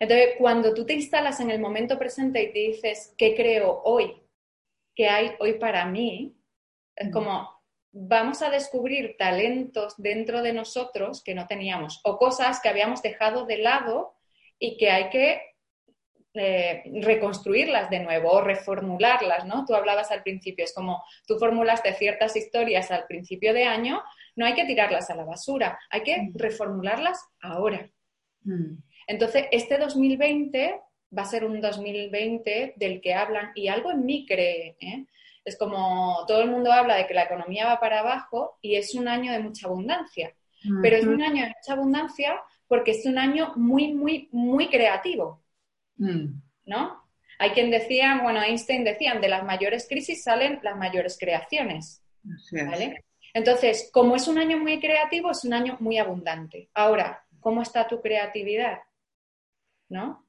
Entonces, 0.00 0.34
cuando 0.38 0.74
tú 0.74 0.84
te 0.84 0.94
instalas 0.94 1.38
en 1.38 1.50
el 1.50 1.60
momento 1.60 1.98
presente 1.98 2.42
y 2.42 2.52
te 2.52 2.58
dices, 2.58 3.14
¿qué 3.16 3.36
creo 3.36 3.80
hoy? 3.84 4.23
Que 4.94 5.08
hay 5.08 5.32
hoy 5.40 5.54
para 5.54 5.86
mí, 5.86 6.36
es 6.96 7.12
como 7.12 7.54
vamos 7.96 8.42
a 8.42 8.50
descubrir 8.50 9.16
talentos 9.16 9.94
dentro 9.98 10.42
de 10.42 10.52
nosotros 10.52 11.22
que 11.22 11.34
no 11.34 11.46
teníamos 11.46 12.00
o 12.02 12.18
cosas 12.18 12.60
que 12.60 12.68
habíamos 12.68 13.02
dejado 13.02 13.46
de 13.46 13.58
lado 13.58 14.16
y 14.58 14.76
que 14.76 14.90
hay 14.90 15.10
que 15.10 15.40
eh, 16.34 16.82
reconstruirlas 17.02 17.88
de 17.90 18.00
nuevo 18.00 18.32
o 18.32 18.40
reformularlas, 18.40 19.44
¿no? 19.46 19.64
Tú 19.64 19.76
hablabas 19.76 20.10
al 20.10 20.24
principio, 20.24 20.64
es 20.64 20.74
como 20.74 21.04
tú 21.28 21.38
formulaste 21.38 21.94
ciertas 21.94 22.34
historias 22.34 22.90
al 22.90 23.06
principio 23.06 23.54
de 23.54 23.64
año, 23.64 24.02
no 24.34 24.44
hay 24.44 24.54
que 24.54 24.64
tirarlas 24.64 25.10
a 25.10 25.14
la 25.14 25.24
basura, 25.24 25.78
hay 25.90 26.02
que 26.02 26.30
reformularlas 26.34 27.24
ahora. 27.40 27.88
Mm. 28.42 28.78
Entonces, 29.06 29.46
este 29.52 29.78
2020 29.78 30.80
va 31.16 31.22
a 31.22 31.26
ser 31.26 31.44
un 31.44 31.60
2020 31.60 32.74
del 32.76 33.00
que 33.00 33.14
hablan 33.14 33.52
y 33.54 33.68
algo 33.68 33.90
en 33.90 34.04
mí 34.04 34.26
cree. 34.26 34.76
¿eh? 34.80 35.06
Es 35.44 35.56
como 35.58 36.24
todo 36.26 36.42
el 36.42 36.50
mundo 36.50 36.72
habla 36.72 36.96
de 36.96 37.06
que 37.06 37.14
la 37.14 37.24
economía 37.24 37.66
va 37.66 37.80
para 37.80 38.00
abajo 38.00 38.58
y 38.60 38.76
es 38.76 38.94
un 38.94 39.08
año 39.08 39.32
de 39.32 39.40
mucha 39.40 39.66
abundancia. 39.66 40.34
Pero 40.80 40.96
es 40.96 41.04
un 41.04 41.22
año 41.22 41.42
de 41.42 41.48
mucha 41.48 41.74
abundancia 41.74 42.40
porque 42.66 42.92
es 42.92 43.04
un 43.04 43.18
año 43.18 43.52
muy, 43.56 43.92
muy, 43.92 44.30
muy 44.32 44.68
creativo. 44.68 45.42
Mm. 45.96 46.40
¿No? 46.64 47.04
Hay 47.38 47.50
quien 47.50 47.70
decía, 47.70 48.20
bueno, 48.22 48.42
Einstein 48.42 48.84
decían, 48.84 49.20
de 49.20 49.28
las 49.28 49.44
mayores 49.44 49.86
crisis 49.86 50.22
salen 50.22 50.60
las 50.62 50.76
mayores 50.76 51.18
creaciones. 51.18 52.02
¿vale? 52.52 53.04
Entonces, 53.34 53.90
como 53.92 54.16
es 54.16 54.28
un 54.28 54.38
año 54.38 54.58
muy 54.58 54.80
creativo, 54.80 55.30
es 55.30 55.44
un 55.44 55.52
año 55.52 55.76
muy 55.80 55.98
abundante. 55.98 56.70
Ahora, 56.72 57.26
¿cómo 57.40 57.62
está 57.62 57.86
tu 57.86 58.00
creatividad? 58.00 58.78
¿No? 59.88 60.23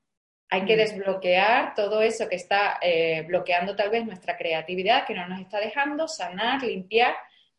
Hay 0.50 0.66
que 0.66 0.76
mm. 0.76 0.78
desbloquear 0.78 1.74
todo 1.76 2.02
eso 2.02 2.30
que 2.30 2.36
está 2.36 2.78
eh, 2.82 3.24
bloqueando 3.28 3.76
tal 3.76 3.90
vez 3.90 4.06
nuestra 4.06 4.38
creatividad, 4.38 5.06
que 5.06 5.16
no 5.16 5.28
nos 5.28 5.42
está 5.42 5.60
dejando 5.60 6.08
sanar, 6.08 6.62
limpiar, 6.64 7.16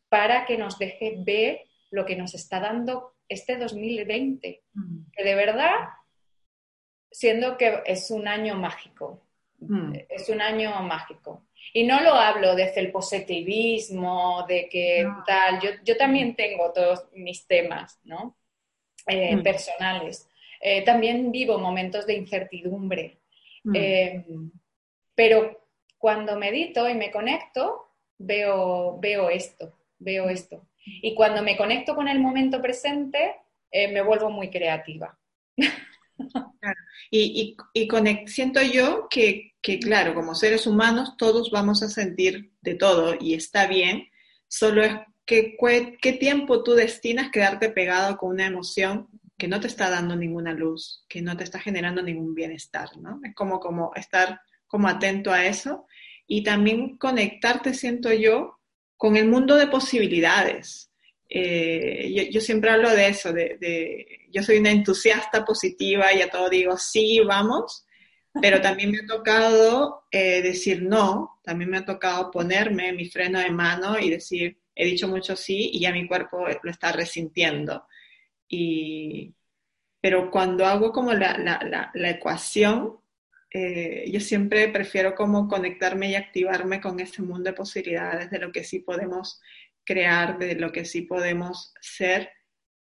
para 0.09 0.45
que 0.45 0.57
nos 0.57 0.79
deje 0.79 1.15
ver 1.19 1.65
lo 1.91 2.05
que 2.05 2.17
nos 2.17 2.35
está 2.35 2.61
dando 2.61 3.15
este 3.29 3.57
2020. 3.57 4.63
Mm. 4.73 5.11
Que 5.13 5.25
de 5.25 5.35
verdad, 5.35 5.75
siendo 7.11 7.57
que 7.57 7.83
es 7.85 8.11
un 8.11 8.29
año 8.29 8.55
mágico, 8.55 9.27
mm. 9.59 9.93
es 10.09 10.29
un 10.29 10.41
año 10.41 10.81
mágico. 10.83 11.47
Y 11.73 11.85
no 11.85 12.01
lo 12.01 12.15
hablo 12.15 12.55
desde 12.55 12.81
el 12.81 12.93
positivismo, 12.93 14.45
de 14.47 14.69
que 14.69 15.07
tal, 15.27 15.59
yo, 15.85 15.97
también 15.97 16.37
tengo 16.37 16.73
todos 16.73 17.07
mis 17.15 17.47
temas, 17.49 17.99
¿no? 18.05 18.37
Eh, 19.09 19.37
personales 19.39 20.29
eh, 20.69 20.83
también 20.83 21.31
vivo 21.31 21.61
momentos 21.61 22.07
de 22.07 22.15
incertidumbre. 22.15 23.21
Mm. 23.63 23.77
Eh, 23.77 24.25
pero 25.15 25.69
cuando 25.97 26.37
medito 26.37 26.89
y 26.89 26.95
me 26.95 27.13
conecto, 27.13 27.93
veo, 28.19 28.99
veo 28.99 29.31
esto, 29.31 29.79
veo 30.01 30.27
mm. 30.27 30.31
esto. 30.31 30.67
Y 30.85 31.15
cuando 31.15 31.41
me 31.41 31.57
conecto 31.57 31.95
con 31.95 32.09
el 32.09 32.19
momento 32.19 32.61
presente, 32.61 33.37
eh, 33.71 33.87
me 33.93 34.03
vuelvo 34.03 34.29
muy 34.29 34.51
creativa. 34.51 35.17
Y, 37.11 37.57
siento 38.27 38.61
yo 38.61 39.07
que, 39.09 39.55
que, 39.63 39.79
claro, 39.79 40.15
como 40.15 40.35
seres 40.35 40.67
humanos 40.67 41.17
todos 41.17 41.53
vamos 41.53 41.85
a 41.85 41.89
sentir 41.89 42.51
de 42.63 42.75
todo 42.75 43.15
y 43.21 43.35
está 43.35 43.69
bien, 43.69 44.09
solo 44.49 44.83
es 44.83 44.95
que 45.27 45.57
qué 46.01 46.13
tiempo 46.15 46.65
tú 46.65 46.73
destinas 46.73 47.31
quedarte 47.31 47.69
pegado 47.69 48.17
con 48.17 48.31
una 48.31 48.47
emoción 48.47 49.09
que 49.37 49.49
no 49.49 49.61
te 49.61 49.67
está 49.67 49.91
dando 49.91 50.17
ninguna 50.17 50.53
luz, 50.53 51.05
que 51.09 51.23
no 51.23 51.37
te 51.37 51.45
está 51.45 51.59
generando 51.59 52.03
ningún 52.03 52.35
bienestar, 52.35 52.97
¿no? 52.97 53.21
Es 53.23 53.35
como, 53.35 53.61
como 53.61 53.93
estar 53.95 54.41
como 54.67 54.89
atento 54.89 55.33
a 55.33 55.47
eso 55.47 55.87
y 56.27 56.43
también 56.43 56.97
conectarte, 56.97 57.75
siento 57.75 58.13
yo, 58.13 58.59
con 58.97 59.17
el 59.17 59.29
mundo 59.29 59.57
de 59.57 59.67
posibilidades. 59.67 60.91
Eh, 61.29 62.31
yo, 62.31 62.41
siempre 62.41 62.71
hablo 62.71 62.91
de 62.91 63.09
eso, 63.09 63.33
de, 63.33 64.27
yo 64.31 64.43
soy 64.43 64.59
una 64.59 64.71
entusiasta 64.71 65.45
positiva 65.45 66.13
y 66.13 66.23
a 66.23 66.31
todo 66.31 66.49
digo, 66.49 66.77
sí, 66.79 67.21
vamos, 67.21 67.85
pero 68.41 68.61
también 68.61 68.93
me 68.93 68.99
ha 68.99 69.07
tocado 69.07 70.05
eh, 70.11 70.41
decir 70.43 70.83
no, 70.83 71.41
también 71.43 71.71
me 71.71 71.79
ha 71.79 71.85
tocado 71.85 72.31
ponerme 72.31 72.93
mi 72.93 73.09
freno 73.09 73.41
de 73.41 73.51
mano 73.51 73.99
y 73.99 74.11
decir, 74.11 74.59
he 74.75 74.85
dicho 74.85 75.09
mucho 75.09 75.37
sí 75.37 75.71
y 75.73 75.81
ya 75.81 75.93
mi 75.93 76.07
cuerpo 76.07 76.47
lo 76.63 76.71
está 76.71 76.93
resintiendo. 76.93 77.87
Y, 78.49 79.35
pero 80.01 80.31
cuando 80.31 80.67
hago 80.67 80.93
como 80.93 81.13
la, 81.13 81.37
la, 81.39 81.91
la, 81.95 82.11
ecuación, 82.11 82.99
eh, 83.51 84.09
yo 84.11 84.21
siempre 84.21 84.69
prefiero 84.69 85.15
como 85.15 85.49
conectarme 85.49 86.11
y 86.11 86.15
activarme 86.15 86.81
con 86.81 87.01
ese 87.01 87.23
mundo 87.23 87.51
de 87.51 87.57
posibilidades 87.57 88.31
de 88.31 88.39
lo 88.39 88.53
que 88.53 88.65
sí 88.65 88.81
podemos 88.81 89.41
crear, 89.85 90.39
de 90.39 90.55
lo 90.57 90.73
que 90.73 90.85
sí 90.85 91.03
podemos 91.03 91.73
ser, 91.81 92.31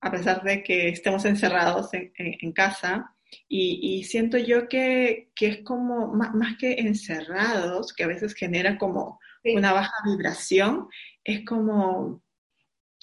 a 0.01 0.11
pesar 0.11 0.42
de 0.42 0.62
que 0.62 0.88
estemos 0.88 1.25
encerrados 1.25 1.92
en, 1.94 2.12
en, 2.16 2.53
casa. 2.53 3.14
Y, 3.48 3.79
y, 3.83 4.05
siento 4.05 4.38
yo 4.38 4.68
que, 4.68 5.31
que 5.35 5.46
es 5.46 5.59
como, 5.62 6.09
más, 6.09 6.35
más, 6.35 6.57
que 6.59 6.72
encerrados, 6.75 7.92
que 7.92 8.05
a 8.05 8.09
veces 8.09 8.35
genera 8.35 8.79
como 8.79 9.20
una 9.44 9.72
baja 9.72 9.94
vibración, 10.05 10.88
es 11.25 11.44
como 11.44 12.22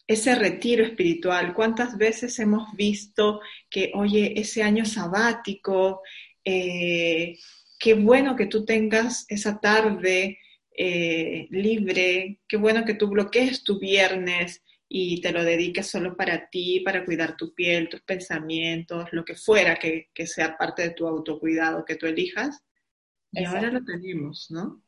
ese 0.09 0.33
retiro 0.33 0.83
espiritual. 0.83 1.53
¿Cuántas 1.53 1.95
veces 1.95 2.39
hemos 2.39 2.73
visto 2.73 3.41
que, 3.69 3.91
oye, 3.93 4.33
ese 4.37 4.63
año 4.63 4.83
sabático, 4.83 6.01
eh, 6.43 7.37
qué 7.77 7.93
bueno 7.93 8.35
que 8.35 8.47
tú 8.47 8.65
tengas 8.65 9.27
esa 9.29 9.59
tarde 9.59 10.39
eh, 10.75 11.45
libre, 11.51 12.39
qué 12.47 12.57
bueno 12.57 12.85
que 12.85 12.95
tú 12.95 13.09
bloquees 13.09 13.63
tu 13.63 13.79
viernes 13.79 14.63
y 14.87 15.21
te 15.21 15.31
lo 15.31 15.43
dediques 15.43 15.85
solo 15.85 16.17
para 16.17 16.49
ti, 16.49 16.79
para 16.79 17.05
cuidar 17.05 17.37
tu 17.37 17.53
piel, 17.53 17.87
tus 17.87 18.01
pensamientos, 18.01 19.09
lo 19.11 19.23
que 19.23 19.35
fuera 19.35 19.77
que, 19.77 20.09
sea 20.25 20.57
parte 20.57 20.81
de 20.81 20.89
tu 20.89 21.05
autocuidado 21.05 21.85
que 21.85 21.97
tú 21.97 22.07
elijas. 22.07 22.63
Y 23.31 23.43
ahora 23.45 23.69
lo 23.69 23.85
tenemos, 23.85 24.47
¿no? 24.49 24.81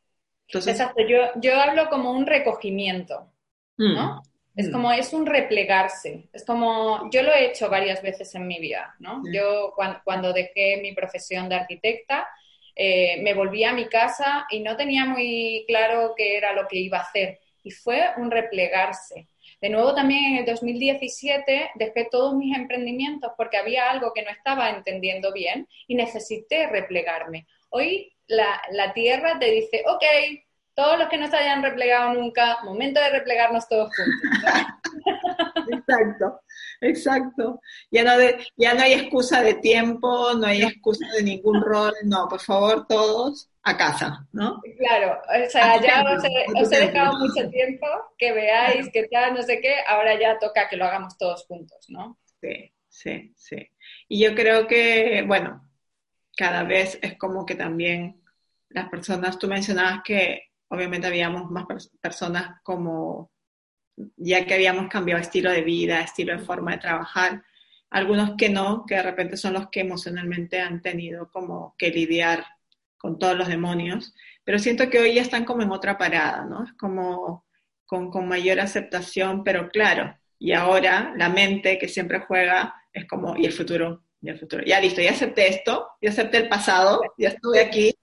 Exacto, 0.48 1.04
yo, 1.08 1.40
yo 1.40 1.62
hablo 1.62 1.90
como 1.92 2.12
un 2.12 2.26
recogimiento, 2.26 3.32
¿no? 3.78 4.16
Mm. 4.16 4.31
Es 4.56 4.68
mm. 4.68 4.72
como, 4.72 4.92
es 4.92 5.14
un 5.14 5.26
replegarse. 5.26 6.28
Es 6.34 6.46
como, 6.46 7.10
yo 7.12 7.24
lo 7.24 7.34
he 7.34 7.46
hecho 7.46 7.70
varias 7.70 8.02
veces 8.02 8.34
en 8.36 8.48
mi 8.48 8.60
vida, 8.60 8.96
¿no? 9.00 9.22
Yo 9.32 9.74
cuando, 9.76 10.34
dejé 10.34 10.78
mi 10.82 10.94
profesión 10.94 11.48
de 11.48 11.56
arquitecta, 11.56 12.28
eh, 12.76 13.22
me 13.22 13.34
volví 13.34 13.64
a 13.64 13.74
mi 13.74 13.88
casa 13.88 14.46
y 14.50 14.60
no 14.62 14.76
tenía 14.76 15.06
muy 15.06 15.66
claro 15.68 16.14
qué 16.16 16.38
era 16.38 16.54
lo 16.54 16.68
que 16.68 16.78
iba 16.78 16.98
a 16.98 17.02
hacer. 17.02 17.40
Y 17.64 17.72
fue 17.72 18.02
un 18.18 18.32
replegarse. 18.32 19.28
De 19.62 19.70
nuevo 19.70 19.94
también 19.94 20.34
en 20.34 20.38
el 20.40 20.46
2017 20.46 21.72
dejé 21.76 22.08
todos 22.10 22.34
mis 22.34 22.58
emprendimientos 22.58 23.32
porque 23.38 23.58
había 23.58 23.92
algo 23.92 24.12
que 24.14 24.24
no 24.24 24.32
estaba 24.32 24.72
entendiendo 24.72 25.32
bien 25.32 25.68
y 25.88 25.96
necesité 25.96 26.68
replegarme. 26.68 27.46
Hoy 27.70 28.12
la, 28.26 28.60
la 28.72 28.94
tierra 28.94 29.38
te 29.38 29.52
dice, 29.52 29.84
ok, 29.86 30.04
todos 30.82 30.98
los 30.98 31.10
que 31.10 31.18
no 31.20 31.30
se 31.30 31.38
hayan 31.38 31.62
replegado 31.62 32.16
nunca, 32.16 32.58
momento 32.64 33.00
de 33.00 33.12
replegarnos 33.12 33.70
todos 33.70 33.92
juntos. 33.96 35.06
exacto, 35.72 36.42
exacto. 36.82 37.62
Ya 37.92 38.04
no, 38.04 38.14
ya 38.58 38.74
no 38.74 38.82
hay 38.82 38.94
excusa 38.94 39.44
de 39.44 39.54
tiempo, 39.54 40.34
no 40.34 40.48
hay 40.48 40.64
excusa 40.64 41.06
de 41.16 41.22
ningún 41.22 41.62
rol, 41.62 41.94
no, 42.06 42.28
por 42.28 42.40
favor, 42.40 42.88
todos 42.88 43.48
a 43.62 43.78
casa, 43.78 44.28
¿no? 44.32 44.60
Claro, 44.80 45.22
o 45.22 45.50
sea, 45.52 45.80
ya 45.80 46.04
os 46.04 46.72
he, 46.72 46.80
dejado 46.80 47.20
mucho 47.20 47.48
tiempo 47.52 47.86
que 48.18 48.32
veáis 48.32 48.90
que 48.92 49.08
tal, 49.08 49.36
no 49.36 49.44
sé 49.44 49.62
qué, 49.62 49.76
ahora 49.88 50.20
ya 50.20 50.40
toca 50.40 50.68
que 50.68 50.78
lo 50.78 50.86
hagamos 50.86 51.16
todos 51.16 51.46
juntos, 51.46 51.86
¿no? 51.90 52.18
Sí, 52.42 52.74
sí, 52.90 53.32
sí. 53.38 53.70
Y 54.08 54.24
yo 54.24 54.34
creo 54.34 54.66
que, 54.66 55.24
bueno, 55.28 55.70
cada 56.36 56.64
vez 56.64 56.98
es 57.04 57.20
como 57.20 57.46
que 57.46 57.54
también 57.54 58.20
las 58.70 58.90
personas, 58.90 59.38
tú 59.38 59.48
mencionabas 59.48 60.02
que 60.04 60.51
obviamente 60.72 61.08
habíamos 61.08 61.52
más 61.52 61.66
personas 62.00 62.62
como, 62.64 63.30
ya 64.16 64.46
que 64.46 64.54
habíamos 64.54 64.88
cambiado 64.88 65.22
estilo 65.22 65.52
de 65.52 65.62
vida, 65.62 66.02
estilo 66.02 66.34
de 66.34 66.44
forma 66.44 66.72
de 66.72 66.78
trabajar, 66.78 67.44
algunos 67.90 68.36
que 68.38 68.50
no, 68.50 68.86
que 68.88 68.96
de 68.96 69.04
repente 69.04 69.36
son 69.36 69.54
los 69.54 69.70
que 69.70 69.82
emocionalmente 69.82 70.62
han 70.62 70.82
tenido 70.82 71.30
como 71.30 71.76
que 71.78 71.90
lidiar 71.90 72.46
con 72.98 73.20
todos 73.20 73.38
los 73.38 73.50
demonios, 73.50 74.16
pero 74.46 74.60
siento 74.60 74.90
que 74.90 75.00
hoy 75.00 75.16
ya 75.16 75.22
están 75.22 75.44
como 75.44 75.62
en 75.62 75.72
otra 75.72 75.98
parada, 75.98 76.46
¿no? 76.46 76.64
Es 76.64 76.74
como 76.74 77.46
con, 77.86 78.10
con 78.10 78.28
mayor 78.30 78.62
aceptación, 78.62 79.44
pero 79.44 79.70
claro, 79.70 80.16
y 80.40 80.54
ahora 80.54 81.14
la 81.18 81.28
mente 81.28 81.78
que 81.78 81.90
siempre 81.90 82.22
juega 82.22 82.74
es 82.94 83.06
como, 83.08 83.36
¿y 83.36 83.46
el 83.46 83.52
futuro? 83.52 84.06
¿Y 84.22 84.30
el 84.30 84.40
futuro? 84.40 84.64
Ya 84.66 84.80
listo, 84.80 85.02
ya 85.02 85.12
acepté 85.12 85.50
esto, 85.50 85.90
ya 86.02 86.12
acepté 86.12 86.38
el 86.38 86.48
pasado, 86.48 87.02
ya 87.18 87.30
estuve 87.30 87.60
aquí, 87.60 87.94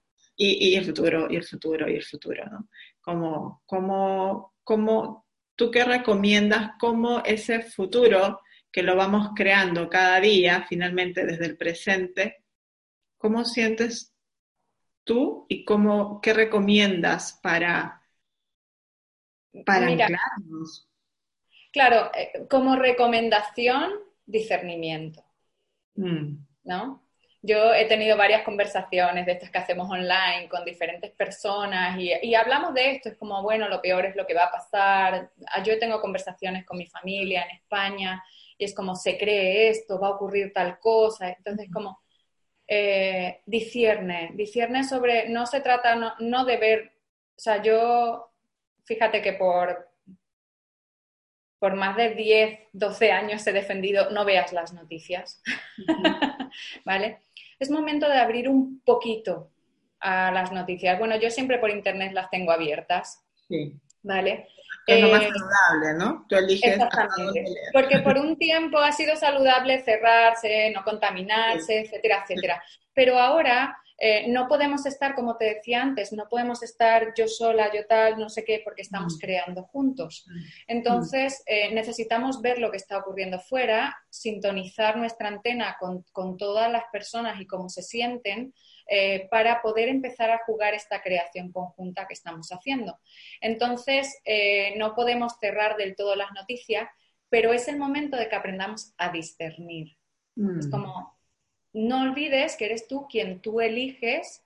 y, 0.41 0.75
el 0.75 0.85
futuro, 0.85 1.27
y 1.29 1.35
el 1.35 1.43
futuro, 1.43 1.89
y 1.89 1.95
el 1.95 2.03
futuro, 2.03 2.45
¿no? 2.45 2.69
Como, 3.01 3.61
como, 3.65 4.55
como 4.63 5.25
tú 5.55 5.69
qué 5.69 5.83
recomiendas, 5.83 6.71
cómo 6.79 7.21
ese 7.25 7.61
futuro 7.61 8.39
que 8.71 8.81
lo 8.81 8.95
vamos 8.95 9.31
creando 9.35 9.89
cada 9.89 10.21
día, 10.21 10.65
finalmente 10.69 11.25
desde 11.25 11.45
el 11.45 11.57
presente, 11.57 12.45
¿cómo 13.17 13.43
sientes 13.43 14.13
tú 15.03 15.45
y 15.49 15.65
cómo, 15.65 16.21
qué 16.21 16.33
recomiendas 16.33 17.37
para, 17.43 18.01
para 19.65 19.87
anclarnos? 19.87 20.87
Claro, 21.73 22.11
eh, 22.15 22.47
como 22.49 22.77
recomendación, 22.77 23.91
discernimiento, 24.25 25.21
mm. 25.95 26.35
¿no? 26.63 27.08
Yo 27.41 27.73
he 27.73 27.85
tenido 27.85 28.17
varias 28.17 28.43
conversaciones 28.43 29.25
de 29.25 29.31
estas 29.33 29.49
que 29.49 29.57
hacemos 29.59 29.89
online 29.89 30.49
con 30.49 30.65
diferentes 30.65 31.11
personas 31.11 31.97
y, 31.97 32.35
hablamos 32.35 32.73
de 32.73 32.91
esto, 32.91 33.09
es 33.09 33.17
como, 33.17 33.41
bueno, 33.41 33.69
lo 33.69 33.81
peor 33.81 34.05
es 34.05 34.15
lo 34.15 34.27
que 34.27 34.33
va 34.33 34.45
a 34.45 34.51
pasar. 34.51 35.31
Ah, 35.47 35.63
yo 35.63 35.79
tengo 35.79 36.01
conversaciones 36.01 36.65
con 36.65 36.77
mi 36.77 36.87
familia 36.87 37.43
en 37.43 37.57
España 37.57 38.21
y 38.57 38.65
es 38.65 38.75
como, 38.75 38.95
se 38.95 39.17
cree 39.17 39.69
esto, 39.69 39.99
va 39.99 40.07
a 40.07 40.11
ocurrir 40.11 40.51
tal 40.53 40.79
cosa. 40.79 41.29
Entonces, 41.29 41.69
como, 41.71 42.01
eh, 42.67 43.41
discierne, 43.45 44.31
discierne 44.35 44.83
sobre, 44.83 45.29
no 45.29 45.45
se 45.47 45.61
trata 45.61 45.95
no, 45.95 46.13
no 46.19 46.45
de 46.45 46.57
ver, 46.57 46.91
o 47.35 47.39
sea, 47.39 47.63
yo, 47.63 48.31
fíjate 48.85 49.21
que 49.23 49.33
por, 49.33 49.89
por 51.57 51.75
más 51.75 51.97
de 51.97 52.15
10, 52.15 52.59
12 52.73 53.11
años 53.11 53.45
he 53.47 53.53
defendido 53.53 54.11
no 54.11 54.23
veas 54.23 54.53
las 54.53 54.73
noticias, 54.73 55.41
¿vale? 56.85 57.21
Es 57.59 57.69
momento 57.69 58.07
de 58.07 58.17
abrir 58.17 58.49
un 58.49 58.81
poquito 58.81 59.51
a 59.99 60.31
las 60.31 60.51
noticias. 60.51 60.97
Bueno, 60.97 61.17
yo 61.17 61.29
siempre 61.29 61.59
por 61.59 61.69
internet 61.69 62.13
las 62.13 62.29
tengo 62.29 62.51
abiertas. 62.51 63.23
Sí. 63.47 63.73
¿Vale? 64.01 64.47
Es 64.87 65.01
lo 65.01 65.09
más 65.09 65.21
eh, 65.23 65.29
saludable, 65.29 65.97
¿no? 65.97 66.25
Tú 66.27 66.35
eliges. 66.35 66.73
Exactamente. 66.73 67.45
Porque 67.73 67.99
por 67.99 68.17
un 68.17 68.37
tiempo 68.37 68.79
ha 68.79 68.91
sido 68.91 69.15
saludable 69.15 69.83
cerrarse, 69.83 70.71
no 70.73 70.83
contaminarse, 70.83 71.81
etcétera, 71.81 72.23
etcétera. 72.23 72.63
Pero 72.93 73.19
ahora 73.19 73.77
eh, 73.99 74.27
no 74.29 74.47
podemos 74.47 74.85
estar, 74.85 75.13
como 75.13 75.35
te 75.35 75.45
decía 75.45 75.81
antes, 75.81 76.13
no 76.13 76.27
podemos 76.29 76.63
estar 76.63 77.13
yo 77.17 77.27
sola, 77.27 77.71
yo 77.73 77.85
tal, 77.85 78.17
no 78.17 78.29
sé 78.29 78.45
qué, 78.45 78.61
porque 78.63 78.81
estamos 78.81 79.15
mm. 79.15 79.19
creando 79.19 79.63
juntos. 79.63 80.25
Mm. 80.27 80.39
Entonces, 80.67 81.43
eh, 81.45 81.73
necesitamos 81.73 82.41
ver 82.41 82.59
lo 82.59 82.71
que 82.71 82.77
está 82.77 82.97
ocurriendo 82.97 83.39
fuera, 83.39 83.97
sintonizar 84.09 84.97
nuestra 84.97 85.27
antena 85.27 85.77
con, 85.79 86.05
todas 86.37 86.71
las 86.71 86.83
personas 86.91 87.41
y 87.41 87.47
cómo 87.47 87.69
se 87.69 87.81
sienten. 87.81 88.53
Eh, 88.91 89.27
para 89.29 89.61
poder 89.61 89.87
empezar 89.87 90.31
a 90.31 90.41
jugar 90.47 90.73
esta 90.73 91.03
creación 91.03 91.51
conjunta 91.51 92.07
que 92.07 92.15
estamos 92.15 92.51
haciendo. 92.51 92.97
Entonces, 93.39 94.17
no 94.77 94.95
podemos 94.95 95.37
cerrar 95.39 95.77
del 95.77 95.95
todo 95.95 96.15
las 96.15 96.31
noticias, 96.31 96.89
pero 97.29 97.53
es 97.53 97.67
el 97.67 97.77
momento 97.77 98.17
de 98.17 98.27
que 98.27 98.35
aprendamos 98.35 98.95
a 98.97 99.11
discernir. 99.11 99.95
Es 100.35 100.67
mm. 100.67 100.71
como, 100.71 101.18
no 101.73 102.01
olvides 102.01 102.55
que 102.55 102.65
eres 102.65 102.87
tú 102.87 103.07
quien 103.07 103.41
tú 103.41 103.61
eliges 103.61 104.43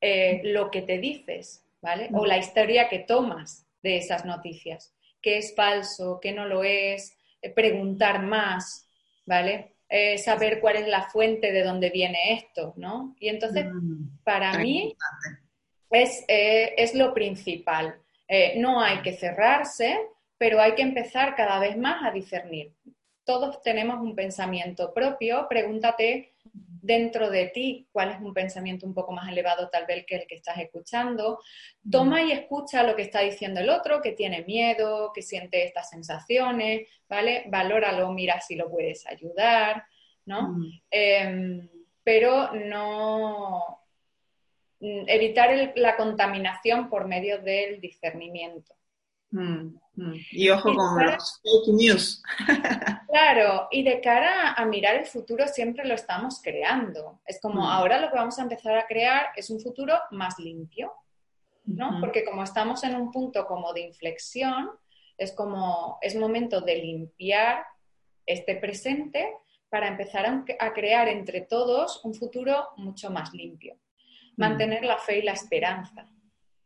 eh, 0.00 0.40
lo 0.44 0.70
que 0.70 0.82
te 0.82 0.98
dices, 0.98 1.64
¿vale? 1.80 2.08
O 2.12 2.26
la 2.26 2.38
historia 2.38 2.88
que 2.88 2.98
tomas 2.98 3.66
de 3.82 3.98
esas 3.98 4.24
noticias, 4.24 4.92
qué 5.20 5.38
es 5.38 5.54
falso, 5.54 6.18
qué 6.20 6.32
no 6.32 6.46
lo 6.46 6.64
es, 6.64 7.16
eh, 7.40 7.50
preguntar 7.50 8.22
más, 8.22 8.88
¿vale? 9.26 9.76
Eh, 9.88 10.18
saber 10.18 10.60
cuál 10.60 10.76
es 10.76 10.88
la 10.88 11.08
fuente 11.08 11.52
de 11.52 11.62
dónde 11.62 11.90
viene 11.90 12.32
esto, 12.32 12.74
¿no? 12.76 13.14
Y 13.20 13.28
entonces, 13.28 13.66
mm, 13.66 14.24
para 14.24 14.58
mí, 14.58 14.96
es, 15.90 16.24
es, 16.26 16.94
lo 16.94 17.12
principal. 17.14 17.98
no 18.56 18.80
hay 18.80 19.02
que 19.02 19.12
cerrarse, 19.12 20.00
pero 20.38 20.60
hay 20.60 20.74
que 20.74 20.82
empezar 20.82 21.36
cada 21.36 21.60
vez 21.60 21.76
más 21.76 22.02
a 22.02 22.10
discernir. 22.10 22.72
Todos 23.24 23.62
tenemos 23.62 24.00
un 24.00 24.16
pensamiento 24.16 24.92
propio, 24.94 25.46
pregúntate 25.48 26.31
dentro 26.82 27.30
de 27.30 27.46
ti 27.46 27.88
cuál 27.92 28.10
es 28.10 28.20
un 28.20 28.34
pensamiento 28.34 28.86
un 28.86 28.92
poco 28.92 29.12
más 29.12 29.30
elevado 29.30 29.70
tal 29.70 29.86
vez 29.86 30.04
que 30.04 30.16
el 30.16 30.26
que 30.26 30.34
estás 30.34 30.58
escuchando. 30.58 31.38
Toma 31.90 32.22
y 32.22 32.32
escucha 32.32 32.82
lo 32.82 32.96
que 32.96 33.02
está 33.02 33.20
diciendo 33.20 33.60
el 33.60 33.70
otro, 33.70 34.02
que 34.02 34.12
tiene 34.12 34.44
miedo, 34.44 35.12
que 35.14 35.22
siente 35.22 35.64
estas 35.64 35.88
sensaciones, 35.88 36.88
¿vale? 37.08 37.44
Valóralo, 37.48 38.12
mira 38.12 38.40
si 38.40 38.56
lo 38.56 38.68
puedes 38.68 39.06
ayudar, 39.06 39.84
¿no? 40.26 40.54
Mm. 40.54 40.80
Em, 40.90 41.68
pero 42.02 42.52
no 42.52 43.78
evitar 44.80 45.72
la 45.76 45.96
contaminación 45.96 46.90
por 46.90 47.06
medio 47.06 47.40
del 47.40 47.80
discernimiento. 47.80 48.74
Mm, 49.32 49.74
mm. 49.96 50.14
Y 50.30 50.50
ojo 50.50 50.74
con 50.74 51.06
los 51.06 51.40
fake 51.42 51.74
news. 51.74 52.22
claro, 53.08 53.68
y 53.70 53.82
de 53.82 54.00
cara 54.00 54.52
a 54.52 54.64
mirar 54.66 54.96
el 54.96 55.06
futuro 55.06 55.48
siempre 55.48 55.86
lo 55.86 55.94
estamos 55.94 56.40
creando. 56.42 57.20
Es 57.26 57.40
como 57.40 57.62
mm. 57.62 57.66
ahora 57.66 58.00
lo 58.00 58.10
que 58.10 58.16
vamos 58.16 58.38
a 58.38 58.42
empezar 58.42 58.76
a 58.78 58.86
crear 58.86 59.26
es 59.34 59.50
un 59.50 59.60
futuro 59.60 59.94
más 60.10 60.38
limpio, 60.38 60.92
¿no? 61.64 61.98
Porque 62.00 62.24
como 62.24 62.42
estamos 62.42 62.84
en 62.84 62.94
un 62.94 63.10
punto 63.10 63.46
como 63.46 63.72
de 63.72 63.80
inflexión, 63.80 64.70
es 65.16 65.32
como 65.32 65.98
es 66.02 66.14
momento 66.14 66.60
de 66.60 66.76
limpiar 66.76 67.64
este 68.26 68.56
presente 68.56 69.32
para 69.70 69.88
empezar 69.88 70.26
a, 70.58 70.72
crear 70.74 71.08
entre 71.08 71.40
todos 71.40 72.04
un 72.04 72.14
futuro 72.14 72.68
mucho 72.76 73.10
más 73.10 73.32
limpio. 73.32 73.78
Mantener 74.36 74.84
la 74.84 74.98
fe 74.98 75.20
y 75.20 75.22
la 75.22 75.32
esperanza 75.32 76.06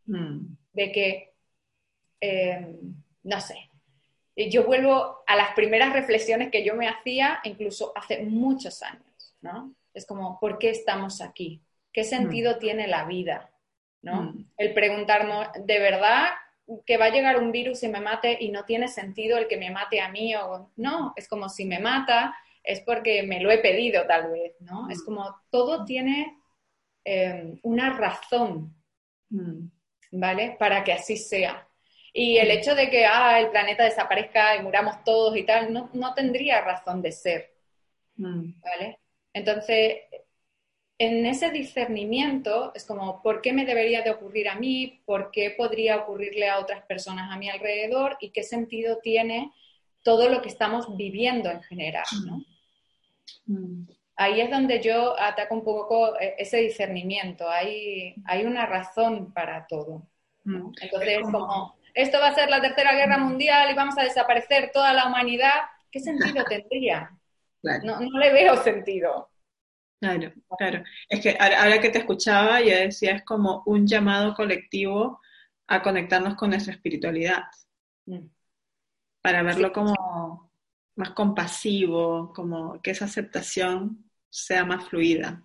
de 0.04 0.92
que 0.92 1.35
Em, 2.20 2.76
no 3.22 3.40
sé, 3.40 3.70
yo 4.36 4.64
vuelvo 4.64 5.22
a 5.26 5.36
las 5.36 5.52
primeras 5.54 5.92
reflexiones 5.92 6.50
que 6.50 6.64
yo 6.64 6.74
me 6.74 6.88
hacía 6.88 7.40
incluso 7.44 7.92
hace 7.96 8.22
muchos 8.24 8.82
años, 8.82 9.34
¿no? 9.40 9.74
Es 9.94 10.06
como, 10.06 10.38
¿por 10.38 10.58
qué 10.58 10.70
estamos 10.70 11.20
aquí? 11.20 11.62
¿Qué 11.92 12.04
sentido 12.04 12.56
mm. 12.56 12.58
tiene 12.58 12.86
la 12.86 13.04
vida? 13.04 13.50
¿no? 14.06 14.22
Mm. 14.22 14.50
El 14.56 14.72
preguntarnos, 14.72 15.48
¿de 15.64 15.78
verdad 15.78 16.28
que 16.84 16.96
va 16.96 17.06
a 17.06 17.10
llegar 17.10 17.38
un 17.40 17.52
virus 17.52 17.82
y 17.82 17.88
me 17.88 18.00
mate 18.00 18.36
y 18.40 18.50
no 18.50 18.64
tiene 18.64 18.88
sentido 18.88 19.38
el 19.38 19.48
que 19.48 19.56
me 19.56 19.70
mate 19.70 20.00
a 20.00 20.10
mí? 20.10 20.34
O 20.36 20.70
no, 20.76 21.12
es 21.16 21.28
como 21.28 21.48
si 21.48 21.64
me 21.64 21.78
mata, 21.78 22.36
es 22.62 22.80
porque 22.80 23.22
me 23.22 23.40
lo 23.40 23.50
he 23.50 23.58
pedido 23.58 24.06
tal 24.06 24.30
vez, 24.30 24.54
¿no? 24.60 24.88
Es 24.88 25.00
mm. 25.00 25.04
como 25.04 25.36
todo 25.50 25.84
tiene 25.84 26.38
em, 27.04 27.58
una 27.62 27.96
razón, 27.96 28.74
¿vale? 30.10 30.56
Para 30.58 30.84
que 30.84 30.92
así 30.92 31.16
sea. 31.16 31.65
Y 32.18 32.38
el 32.38 32.50
hecho 32.50 32.74
de 32.74 32.88
que 32.88 33.04
ah, 33.04 33.38
el 33.38 33.50
planeta 33.50 33.84
desaparezca 33.84 34.56
y 34.56 34.62
muramos 34.62 35.04
todos 35.04 35.36
y 35.36 35.42
tal, 35.42 35.70
no, 35.70 35.90
no 35.92 36.14
tendría 36.14 36.62
razón 36.62 37.02
de 37.02 37.12
ser. 37.12 37.52
¿Vale? 38.16 39.00
Entonces, 39.34 39.98
en 40.96 41.26
ese 41.26 41.50
discernimiento 41.50 42.72
es 42.74 42.86
como, 42.86 43.20
¿por 43.20 43.42
qué 43.42 43.52
me 43.52 43.66
debería 43.66 44.00
de 44.00 44.12
ocurrir 44.12 44.48
a 44.48 44.54
mí? 44.54 45.02
¿Por 45.04 45.30
qué 45.30 45.50
podría 45.50 45.98
ocurrirle 45.98 46.48
a 46.48 46.58
otras 46.58 46.86
personas 46.86 47.30
a 47.30 47.36
mi 47.36 47.50
alrededor? 47.50 48.16
¿Y 48.18 48.30
qué 48.30 48.44
sentido 48.44 48.96
tiene 49.02 49.52
todo 50.02 50.30
lo 50.30 50.40
que 50.40 50.48
estamos 50.48 50.96
viviendo 50.96 51.50
en 51.50 51.62
general? 51.64 52.06
Mm. 53.44 53.88
Ahí 54.16 54.40
es 54.40 54.50
donde 54.50 54.80
yo 54.80 55.20
ataco 55.20 55.54
un 55.54 55.64
poco 55.64 56.18
e-, 56.18 56.36
ese 56.38 56.56
discernimiento. 56.62 57.46
Hay, 57.46 58.14
hay 58.24 58.46
una 58.46 58.64
razón 58.64 59.34
para 59.34 59.66
todo. 59.66 60.08
Mm. 60.44 60.70
Entonces, 60.80 61.20
como, 61.20 61.75
esto 61.96 62.20
va 62.20 62.28
a 62.28 62.34
ser 62.34 62.50
la 62.50 62.60
tercera 62.60 62.94
guerra 62.94 63.16
mundial 63.16 63.70
y 63.70 63.74
vamos 63.74 63.96
a 63.96 64.02
desaparecer 64.02 64.70
toda 64.72 64.92
la 64.92 65.06
humanidad, 65.06 65.62
¿qué 65.90 65.98
sentido 65.98 66.44
tendría? 66.44 67.10
No, 67.62 68.00
no 68.00 68.18
le 68.18 68.32
veo 68.32 68.62
sentido. 68.62 69.30
Claro, 69.98 70.30
claro. 70.58 70.84
Es 71.08 71.20
que 71.20 71.38
ahora 71.40 71.80
que 71.80 71.88
te 71.88 71.98
escuchaba, 71.98 72.60
yo 72.60 72.76
decía, 72.76 73.12
es 73.12 73.24
como 73.24 73.62
un 73.64 73.86
llamado 73.86 74.34
colectivo 74.34 75.20
a 75.66 75.82
conectarnos 75.82 76.34
con 76.34 76.50
nuestra 76.50 76.74
espiritualidad, 76.74 77.44
mm. 78.04 78.26
para 79.22 79.42
verlo 79.42 79.72
como 79.72 80.52
más 80.96 81.10
compasivo, 81.10 82.30
como 82.34 82.80
que 82.82 82.90
esa 82.90 83.06
aceptación 83.06 84.10
sea 84.28 84.66
más 84.66 84.84
fluida. 84.84 85.42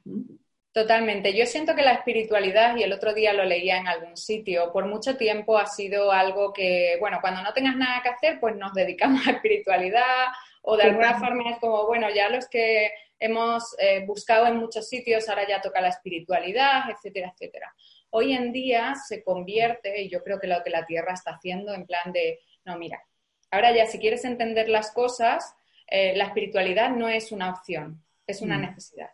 Totalmente. 0.74 1.34
Yo 1.34 1.46
siento 1.46 1.76
que 1.76 1.82
la 1.82 1.92
espiritualidad, 1.92 2.78
y 2.78 2.84
el 2.84 2.94
otro 2.94 3.14
día 3.14 3.34
lo 3.34 3.44
leía 3.44 3.78
en 3.78 3.88
algún 3.88 4.16
sitio, 4.16 4.72
por 4.72 4.86
mucho 4.86 5.18
tiempo 5.18 5.58
ha 5.58 5.66
sido 5.66 6.14
algo 6.14 6.54
que, 6.54 6.96
bueno, 7.02 7.18
cuando 7.20 7.42
no 7.42 7.52
tengas 7.52 7.76
nada 7.76 8.02
que 8.02 8.08
hacer, 8.10 8.40
pues 8.40 8.56
nos 8.56 8.74
dedicamos 8.74 9.22
a 9.28 9.32
espiritualidad, 9.32 10.28
o 10.62 10.78
de 10.78 10.84
alguna 10.84 11.20
forma 11.20 11.50
es 11.50 11.60
como, 11.60 11.86
bueno, 11.88 12.08
ya 12.10 12.30
los 12.30 12.48
que 12.48 12.90
hemos 13.20 13.76
eh, 13.80 14.06
buscado 14.06 14.48
en 14.48 14.58
muchos 14.58 14.88
sitios, 14.88 15.28
ahora 15.28 15.46
ya 15.46 15.60
toca 15.60 15.82
la 15.82 15.90
espiritualidad, 15.90 16.90
etcétera, 16.90 17.34
etcétera. 17.34 17.76
Hoy 18.12 18.34
en 18.34 18.54
día 18.54 18.96
se 18.96 19.24
convierte, 19.24 20.02
y 20.02 20.10
yo 20.10 20.24
creo 20.24 20.40
que 20.40 20.48
lo 20.48 20.64
que 20.64 20.70
la 20.70 20.86
Tierra 20.86 21.14
está 21.14 21.32
haciendo, 21.32 21.74
en 21.74 21.86
plan 21.86 22.14
de, 22.14 22.40
no, 22.64 22.78
mira, 22.78 23.04
ahora 23.50 23.76
ya 23.76 23.88
si 23.88 24.00
quieres 24.00 24.24
entender 24.24 24.70
las 24.70 24.92
cosas, 24.92 25.54
eh, 25.88 26.16
la 26.16 26.26
espiritualidad 26.26 26.92
no 26.92 27.10
es 27.10 27.34
una 27.34 27.50
opción, 27.50 28.02
es 28.26 28.42
una 28.42 28.58
mm. 28.58 28.62
necesidad. 28.62 29.10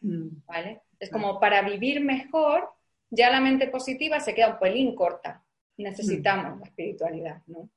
Mm. 0.00 0.28
¿Vale? 0.46 0.82
Es 0.98 1.10
como 1.10 1.38
para 1.40 1.62
vivir 1.62 2.00
mejor, 2.00 2.68
ya 3.10 3.30
la 3.30 3.40
mente 3.40 3.68
positiva 3.68 4.20
se 4.20 4.34
queda 4.34 4.54
un 4.54 4.58
pelín 4.58 4.94
corta. 4.94 5.44
Necesitamos 5.76 6.56
mm. 6.56 6.60
la 6.60 6.64
espiritualidad, 6.66 7.42
¿no? 7.46 7.70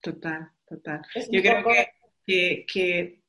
Total, 0.00 0.50
total. 0.66 1.02
Yo 1.30 1.40
creo 1.40 1.64
que, 2.26 2.66
que 2.66 3.22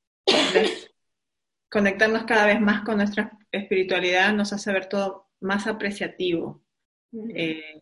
conectarnos 1.70 2.24
cada 2.24 2.48
vez 2.48 2.60
más 2.60 2.82
con 2.82 2.98
nuestra 2.98 3.38
espiritualidad 3.52 4.34
nos 4.34 4.54
hace 4.54 4.72
ver 4.72 4.88
todo 4.88 5.30
más 5.42 5.68
apreciativo. 5.68 6.64
Eh, 7.34 7.82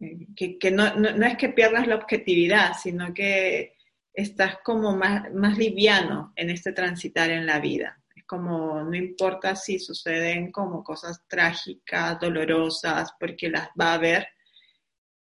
eh, 0.00 0.58
que, 0.58 0.70
no, 0.70 0.86
es 0.86 1.36
que 1.36 1.48
pierdas 1.50 1.86
la 1.86 1.96
objetividad, 1.96 2.72
sino 2.80 3.12
que 3.12 3.76
estás 4.12 4.58
como 4.62 4.96
más, 4.96 5.32
más 5.34 5.58
liviano 5.58 6.32
en 6.36 6.50
este 6.50 6.72
transitar 6.72 7.30
en 7.30 7.46
la 7.46 7.58
vida. 7.58 8.00
Es 8.34 8.40
como, 8.40 8.82
no 8.82 8.96
importa 8.96 9.54
si 9.54 9.78
suceden 9.78 10.50
como 10.50 10.82
cosas 10.82 11.22
trágicas, 11.28 12.18
dolorosas, 12.18 13.12
porque 13.18 13.48
las 13.48 13.68
va 13.80 13.92
a 13.92 13.94
haber, 13.94 14.26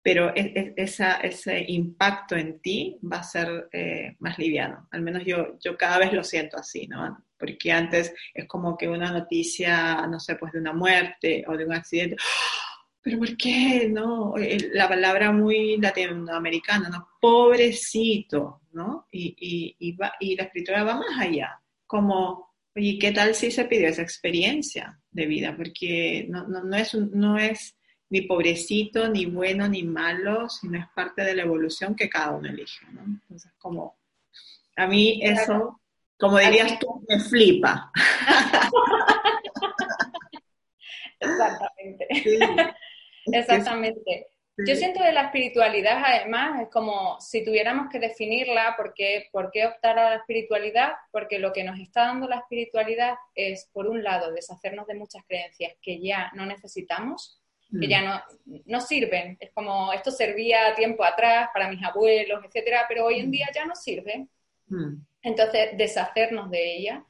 pero 0.01 0.31
ese 0.35 1.65
impacto 1.67 2.35
en 2.35 2.59
ti 2.61 2.99
va 3.11 3.17
a 3.17 3.23
ser 3.23 3.67
eh, 3.71 4.15
más 4.19 4.37
liviano. 4.37 4.87
Al 4.91 5.01
menos 5.01 5.23
yo, 5.25 5.57
yo 5.59 5.77
cada 5.77 5.97
vez 5.97 6.13
lo 6.13 6.23
siento 6.23 6.57
así, 6.57 6.87
¿no? 6.87 7.25
Porque 7.37 7.71
antes 7.71 8.13
es 8.33 8.47
como 8.47 8.77
que 8.77 8.87
una 8.87 9.11
noticia, 9.11 10.05
no 10.07 10.19
sé, 10.19 10.35
pues 10.35 10.53
de 10.53 10.59
una 10.59 10.73
muerte 10.73 11.43
o 11.47 11.57
de 11.57 11.65
un 11.65 11.73
accidente, 11.73 12.15
¡Ah! 12.19 12.85
pero 13.01 13.17
¿por 13.19 13.35
qué? 13.35 13.89
¿No? 13.89 14.33
La 14.73 14.87
palabra 14.87 15.31
muy 15.31 15.77
latinoamericana, 15.77 16.89
¿no? 16.89 17.09
Pobrecito, 17.19 18.61
¿no? 18.71 19.07
Y, 19.11 19.35
y, 19.77 19.97
y 20.19 20.35
la 20.35 20.43
escritura 20.43 20.83
va 20.83 20.95
más 20.95 21.19
allá, 21.19 21.59
como, 21.85 22.52
oye, 22.75 22.97
¿qué 22.99 23.11
tal 23.11 23.35
si 23.35 23.51
se 23.51 23.65
pidió 23.65 23.87
esa 23.87 24.01
experiencia 24.01 24.99
de 25.11 25.25
vida? 25.25 25.55
Porque 25.55 26.25
no, 26.29 26.47
no, 26.47 26.63
no 26.63 26.75
es... 26.75 26.93
no 26.93 27.37
es 27.37 27.75
ni 28.09 28.21
pobrecito, 28.21 29.09
ni 29.09 29.25
bueno, 29.25 29.67
ni 29.67 29.81
malo, 29.81 30.47
sino 30.47 30.77
es 30.77 30.85
parte 30.93 31.23
de 31.23 31.33
la 31.33 31.41
evolución 31.41 31.95
que 31.95 32.09
cada 32.09 32.35
uno 32.35 32.47
elige, 32.47 32.85
¿no? 32.91 33.03
Entonces, 33.05 33.51
como, 33.57 33.97
a 34.75 34.85
mí 34.85 35.19
eso, 35.23 35.81
como 36.19 36.37
dirías 36.37 36.77
tú, 36.77 37.03
me 37.09 37.19
flipa. 37.19 37.91
Exactamente. 41.19 42.07
Exactamente. 43.25 44.27
Yo 44.55 44.75
siento 44.75 44.99
que 45.01 45.11
la 45.11 45.23
espiritualidad, 45.23 46.03
además, 46.05 46.61
es 46.61 46.69
como 46.69 47.19
si 47.19 47.43
tuviéramos 47.43 47.87
que 47.89 47.99
definirla, 47.99 48.75
¿por 48.77 48.93
qué, 48.93 49.27
¿por 49.31 49.49
qué 49.49 49.65
optar 49.65 49.97
a 49.97 50.11
la 50.11 50.15
espiritualidad? 50.17 50.91
Porque 51.11 51.39
lo 51.39 51.51
que 51.51 51.63
nos 51.63 51.79
está 51.79 52.05
dando 52.05 52.27
la 52.27 52.37
espiritualidad 52.37 53.15
es, 53.33 53.67
por 53.73 53.87
un 53.87 54.03
lado, 54.03 54.31
deshacernos 54.31 54.85
de 54.85 54.93
muchas 54.93 55.23
creencias 55.25 55.73
que 55.81 55.99
ya 55.99 56.31
no 56.35 56.45
necesitamos, 56.45 57.41
que 57.79 57.87
ya 57.87 58.01
mm. 58.01 58.05
no, 58.05 58.61
no 58.65 58.81
sirven. 58.81 59.37
Es 59.39 59.49
como 59.53 59.91
esto 59.91 60.11
servía 60.11 60.75
tiempo 60.75 61.03
atrás 61.03 61.49
para 61.51 61.67
mis 61.67 61.83
abuelos, 61.83 62.43
etcétera, 62.45 62.85
pero 62.87 63.05
hoy 63.05 63.21
en 63.21 63.29
mm. 63.29 63.31
día 63.31 63.47
ya 63.55 63.65
no 63.65 63.75
sirve. 63.75 64.27
Mm. 64.67 64.97
Entonces, 65.23 65.69
deshacernos 65.75 66.51
de 66.51 66.75
ella, 66.75 67.03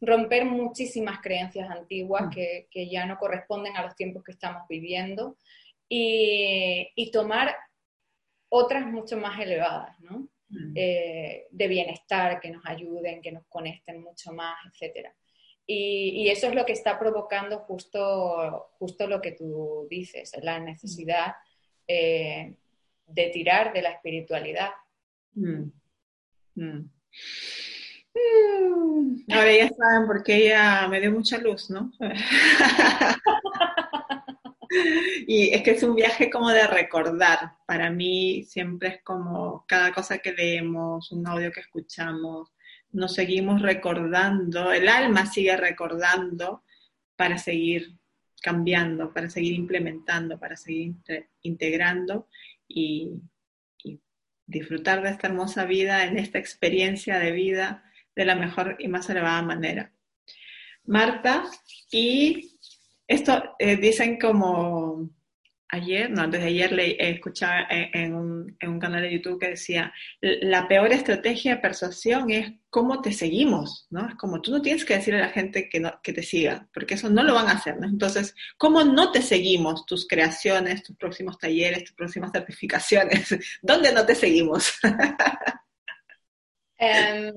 romper 0.00 0.46
muchísimas 0.46 1.20
creencias 1.20 1.68
antiguas 1.68 2.34
que, 2.34 2.68
que, 2.70 2.88
ya 2.88 3.04
no 3.04 3.18
corresponden 3.18 3.76
a 3.76 3.82
los 3.82 3.94
tiempos 3.94 4.24
que 4.24 4.32
estamos 4.32 4.62
viviendo 4.66 5.36
y, 5.88 6.88
y 6.94 7.10
tomar 7.10 7.56
otras 8.48 8.86
mucho 8.86 9.16
más 9.16 9.38
elevadas, 9.40 9.98
¿no? 10.00 10.28
Eh, 10.76 11.48
de 11.50 11.68
bienestar, 11.68 12.38
que 12.40 12.50
nos 12.50 12.64
ayuden, 12.64 13.20
que 13.20 13.32
nos 13.32 13.44
conecten 13.48 14.00
mucho 14.00 14.32
más, 14.32 14.56
etcétera. 14.70 15.12
Y, 15.66 16.28
eso 16.28 16.46
es 16.46 16.54
lo 16.54 16.64
que 16.64 16.72
está 16.72 16.96
provocando 16.98 17.58
justo, 17.60 18.68
justo 18.78 19.08
lo 19.08 19.20
que 19.20 19.32
tú 19.32 19.88
dices, 19.90 20.32
la 20.42 20.60
necesidad 20.60 21.34
eh, 21.88 22.54
de 23.08 23.26
tirar 23.30 23.72
de 23.72 23.82
la 23.82 23.90
espiritualidad. 23.90 24.70
Mm. 25.34 25.64
Mm. 26.54 26.90
Ahora 29.32 29.52
ya 29.52 29.68
saben 29.68 30.06
por 30.06 30.22
qué 30.22 30.36
ella 30.36 30.86
me 30.88 31.00
dio 31.00 31.10
mucha 31.10 31.38
luz, 31.38 31.68
¿no? 31.70 31.90
y 35.26 35.54
es 35.54 35.62
que 35.62 35.72
es 35.72 35.82
un 35.82 35.94
viaje 35.94 36.30
como 36.30 36.50
de 36.50 36.66
recordar. 36.66 37.52
Para 37.66 37.90
mí 37.90 38.44
siempre 38.44 38.88
es 38.88 39.02
como 39.02 39.64
cada 39.66 39.92
cosa 39.92 40.18
que 40.18 40.32
leemos, 40.32 41.12
un 41.12 41.26
audio 41.26 41.52
que 41.52 41.60
escuchamos, 41.60 42.52
nos 42.92 43.14
seguimos 43.14 43.62
recordando, 43.62 44.72
el 44.72 44.88
alma 44.88 45.26
sigue 45.26 45.56
recordando 45.56 46.62
para 47.16 47.38
seguir 47.38 47.98
cambiando, 48.42 49.12
para 49.12 49.28
seguir 49.28 49.54
implementando, 49.54 50.38
para 50.38 50.56
seguir 50.56 50.94
integrando 51.42 52.28
y, 52.68 53.10
disfrutar 54.48 55.02
de 55.02 55.10
esta 55.10 55.26
hermosa 55.26 55.64
vida, 55.64 56.04
en 56.04 56.18
esta 56.18 56.38
experiencia 56.38 57.18
de 57.18 57.32
vida 57.32 57.82
de 58.14 58.24
la 58.24 58.36
mejor 58.36 58.76
y 58.78 58.86
más 58.86 59.10
elevada 59.10 59.42
manera. 59.42 59.92
Marta, 60.84 61.44
y 61.90 62.55
esto 63.06 63.54
eh, 63.58 63.76
dicen 63.76 64.18
como 64.18 65.10
ayer, 65.68 66.10
no, 66.10 66.22
antes 66.22 66.40
de 66.40 66.46
ayer 66.46 66.72
le, 66.72 66.96
escuchaba 67.10 67.66
en 67.68 68.14
un, 68.14 68.56
en 68.60 68.70
un, 68.70 68.78
canal 68.78 69.02
de 69.02 69.12
YouTube 69.12 69.40
que 69.40 69.50
decía, 69.50 69.92
la 70.20 70.68
peor 70.68 70.92
estrategia 70.92 71.56
de 71.56 71.60
persuasión 71.60 72.30
es 72.30 72.52
cómo 72.70 73.00
te 73.00 73.12
seguimos, 73.12 73.86
¿no? 73.90 74.08
Es 74.08 74.14
como 74.14 74.40
tú 74.40 74.52
no 74.52 74.62
tienes 74.62 74.84
que 74.84 74.96
decirle 74.96 75.20
a 75.20 75.26
la 75.26 75.32
gente 75.32 75.68
que, 75.68 75.80
no, 75.80 76.00
que 76.02 76.12
te 76.12 76.22
siga, 76.22 76.68
porque 76.72 76.94
eso 76.94 77.10
no 77.10 77.22
lo 77.22 77.34
van 77.34 77.48
a 77.48 77.52
hacer, 77.52 77.78
¿no? 77.78 77.86
Entonces, 77.88 78.34
¿cómo 78.56 78.84
no 78.84 79.10
te 79.12 79.22
seguimos 79.22 79.86
tus 79.86 80.06
creaciones, 80.06 80.82
tus 80.82 80.96
próximos 80.96 81.38
talleres, 81.38 81.84
tus 81.84 81.94
próximas 81.94 82.32
certificaciones? 82.32 83.28
¿Dónde 83.62 83.92
no 83.92 84.04
te 84.06 84.14
seguimos? 84.14 84.72
Em, 86.78 87.32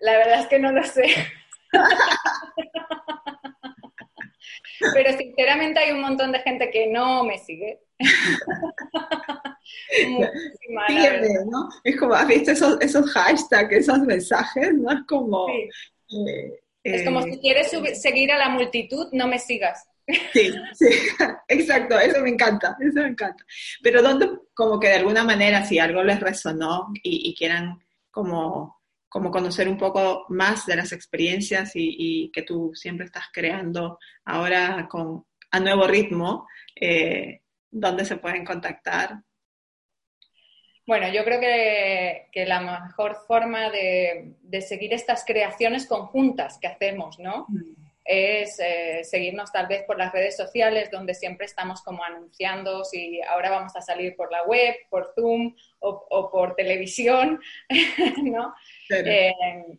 la 0.00 0.12
verdad 0.12 0.40
es 0.42 0.46
que 0.46 0.60
no 0.60 0.70
lo 0.70 0.84
sé. 0.84 1.02
Pero 4.94 5.16
sinceramente 5.16 5.80
hay 5.80 5.92
un 5.92 6.00
montón 6.00 6.32
de 6.32 6.40
gente 6.40 6.70
que 6.70 6.88
no 6.88 7.24
me 7.24 7.38
sigue. 7.38 7.80
¿no? 11.50 11.68
Es 11.84 11.96
como, 11.96 12.14
¿has 12.14 12.28
visto 12.28 12.52
esos, 12.52 12.80
esos 12.80 13.10
hashtags, 13.12 13.72
esos 13.72 13.98
mensajes? 14.00 14.74
¿No? 14.74 14.92
Es 14.92 15.00
como... 15.06 15.48
Eh, 15.48 16.60
es 16.84 17.04
como 17.04 17.22
si 17.22 17.38
quieres 17.38 17.70
seguir 18.00 18.30
a 18.30 18.38
la 18.38 18.48
multitud, 18.48 19.08
no 19.12 19.26
me 19.26 19.38
sigas. 19.38 19.88
Sí, 20.32 20.52
sí, 20.74 20.86
exacto, 21.48 21.98
eso 21.98 22.20
me 22.20 22.30
encanta, 22.30 22.76
eso 22.80 23.00
me 23.00 23.08
encanta. 23.08 23.44
Pero 23.82 24.02
donde, 24.02 24.30
como 24.54 24.78
que 24.78 24.88
de 24.88 24.96
alguna 24.96 25.24
manera, 25.24 25.64
si 25.64 25.78
algo 25.78 26.02
les 26.04 26.20
resonó 26.20 26.92
y, 27.02 27.34
quieran 27.34 27.80
como, 28.10 28.75
como 29.16 29.30
conocer 29.30 29.66
un 29.66 29.78
poco 29.78 30.26
más 30.28 30.66
de 30.66 30.76
las 30.76 30.92
experiencias 30.92 31.70
y, 31.74 32.30
que 32.34 32.42
tú 32.42 32.72
siempre 32.74 33.06
estás 33.06 33.24
creando 33.32 33.98
ahora 34.26 34.86
con, 34.90 35.24
a 35.50 35.58
nuevo 35.58 35.86
ritmo, 35.86 36.46
eh, 36.78 37.40
¿dónde 37.70 38.04
se 38.04 38.18
pueden 38.18 38.44
contactar? 38.44 39.20
Bueno, 40.86 41.08
yo 41.08 41.24
creo 41.24 41.40
que, 41.40 42.44
la 42.44 42.60
mejor 42.60 43.16
forma 43.26 43.70
de, 43.70 44.34
seguir 44.60 44.92
estas 44.92 45.24
creaciones 45.24 45.86
conjuntas 45.86 46.58
que 46.58 46.66
hacemos, 46.66 47.18
¿no? 47.18 47.46
Mm. 47.48 47.86
Es 48.04 48.60
eh, 48.60 49.00
seguirnos 49.02 49.50
tal 49.50 49.66
vez 49.66 49.82
por 49.84 49.96
las 49.96 50.12
redes 50.12 50.36
sociales, 50.36 50.90
donde 50.90 51.14
siempre 51.14 51.46
estamos 51.46 51.80
como 51.80 52.04
anunciando 52.04 52.84
si 52.84 53.22
ahora 53.22 53.48
vamos 53.48 53.74
a 53.76 53.80
salir 53.80 54.14
por 54.14 54.30
la 54.30 54.44
web, 54.44 54.74
por 54.90 55.10
Zoom 55.14 55.56
o, 55.78 56.30
por 56.30 56.54
televisión, 56.54 57.40
¿no? 58.22 58.54
Eh, 58.88 59.32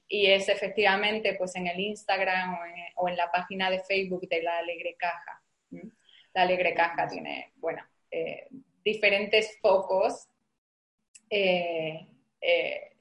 y 0.07 0.27
es 0.27 0.49
efectivamente 0.49 1.35
pues 1.35 1.55
en 1.55 1.67
el 1.67 1.79
Instagram 1.79 2.57
o 2.95 3.07
en, 3.07 3.15
la 3.15 3.31
página 3.31 3.69
de 3.69 3.79
Facebook 3.79 4.27
de 4.27 4.41
La 4.41 4.57
Alegre 4.57 4.95
Caja. 4.97 5.41
La 6.33 6.41
Alegre 6.43 6.73
Caja 6.73 7.07
tiene, 7.07 7.53
bueno, 7.55 7.83
eh, 8.11 8.47
diferentes 8.83 9.57
focos 9.61 10.27
eh, 11.29 12.07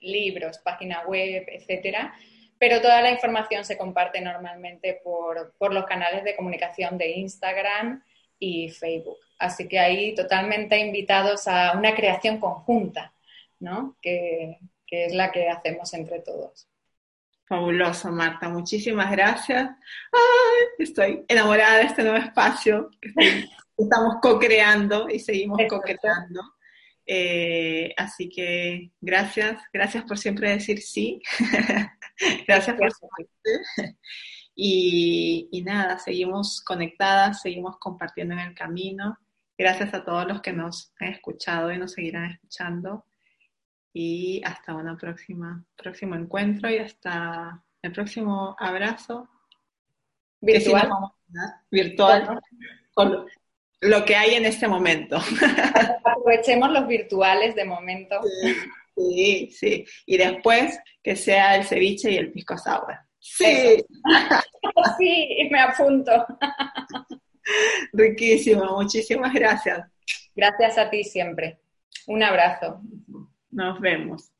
libros, 0.01 0.59
página 0.59 1.03
web, 1.07 1.45
etcétera, 1.49 2.15
pero 2.59 2.81
toda 2.81 3.03
la 3.03 3.11
información 3.11 3.65
se 3.65 3.77
comparte 3.77 4.21
normalmente 4.21 5.01
por, 5.05 5.55
los 5.73 5.85
canales 5.85 6.25
de 6.25 6.37
comunicación 6.37 6.97
de 6.97 7.11
Instagram 7.11 8.03
y 8.39 8.71
Facebook. 8.71 9.19
Así 9.39 9.69
que 9.69 9.79
ahí 9.79 10.15
totalmente 10.15 10.79
invitados 10.79 11.47
a 11.47 11.77
una 11.77 11.95
creación 11.95 12.39
conjunta, 12.39 13.13
¿no? 13.61 13.97
Que, 14.01 14.59
es 14.91 15.15
la 15.15 15.33
que 15.33 15.49
hacemos 15.49 15.93
entre 15.95 16.21
todos. 16.21 16.69
Fabuloso, 17.49 18.11
Marta. 18.11 18.49
Muchísimas 18.49 19.11
gracias. 19.11 19.69
Ay, 20.13 20.67
estoy 20.79 21.25
enamorada 21.29 21.79
de 21.79 21.85
este 21.85 22.03
nuevo 22.03 22.19
espacio. 22.19 22.91
Estamos 23.77 24.17
co-creando 24.21 25.09
y 25.09 25.21
seguimos 25.21 25.59
co-creando. 25.69 26.43
Eh, 27.07 27.95
así 27.97 28.29
que 28.29 28.91
gracias, 29.01 29.63
gracias 29.73 30.05
por 30.05 30.19
siempre 30.19 30.51
decir 30.51 30.83
sí. 30.83 31.23
gracias 32.49 32.77
por 32.77 32.91
su 32.93 33.09
y, 34.57 35.49
y 35.53 35.63
nada, 35.63 35.99
seguimos 35.99 36.63
conectadas, 36.63 37.43
seguimos 37.43 37.77
compartiendo 37.79 38.35
en 38.35 38.41
el 38.41 38.55
camino. 38.55 39.19
Gracias 39.57 39.95
a 39.95 40.05
todos 40.05 40.27
los 40.27 40.43
que 40.43 40.53
nos 40.53 40.93
han 40.99 41.09
escuchado 41.09 41.73
y 41.73 41.79
nos 41.79 41.93
seguirán 41.93 42.33
escuchando. 42.33 43.06
Y 43.99 44.43
hasta 44.45 44.75
una 44.75 44.95
próxima, 44.95 45.65
próximo 45.75 46.17
encuentro 46.17 46.69
y 46.69 46.77
hasta 46.77 47.65
el 47.81 47.93
próximo 47.93 48.55
abrazo. 48.59 49.27
Virtual. 50.39 50.91
virtual 51.71 52.41
lo 53.81 54.05
que 54.05 54.17
hay 54.17 54.35
en 54.35 54.45
este 54.45 54.69
momento. 54.69 55.17
Aprovechemos 56.05 56.71
los 56.73 56.87
virtuales 56.87 57.55
de 57.55 57.65
momento. 57.65 58.21
Sí, 58.95 59.51
sí, 59.51 59.87
Y 60.05 60.19
después 60.19 60.79
que 61.03 61.17
sea 61.17 61.57
el 61.57 61.65
ceviche 61.65 62.11
y 62.11 62.17
el 62.17 62.33
pisco 62.33 62.59
sour. 62.59 62.99
Sí. 63.19 63.83
sí, 64.99 65.49
me 65.51 65.61
apunto. 65.61 66.13
Riquísimo, 67.95 68.77
muchísimas 68.77 69.33
gracias. 69.33 69.89
Gracias 70.35 70.77
a 70.77 70.91
ti 70.91 71.03
siempre. 71.03 71.61
Un 72.07 72.23
abrazo. 72.23 72.83
Nos 73.51 73.81
vemos. 73.81 74.36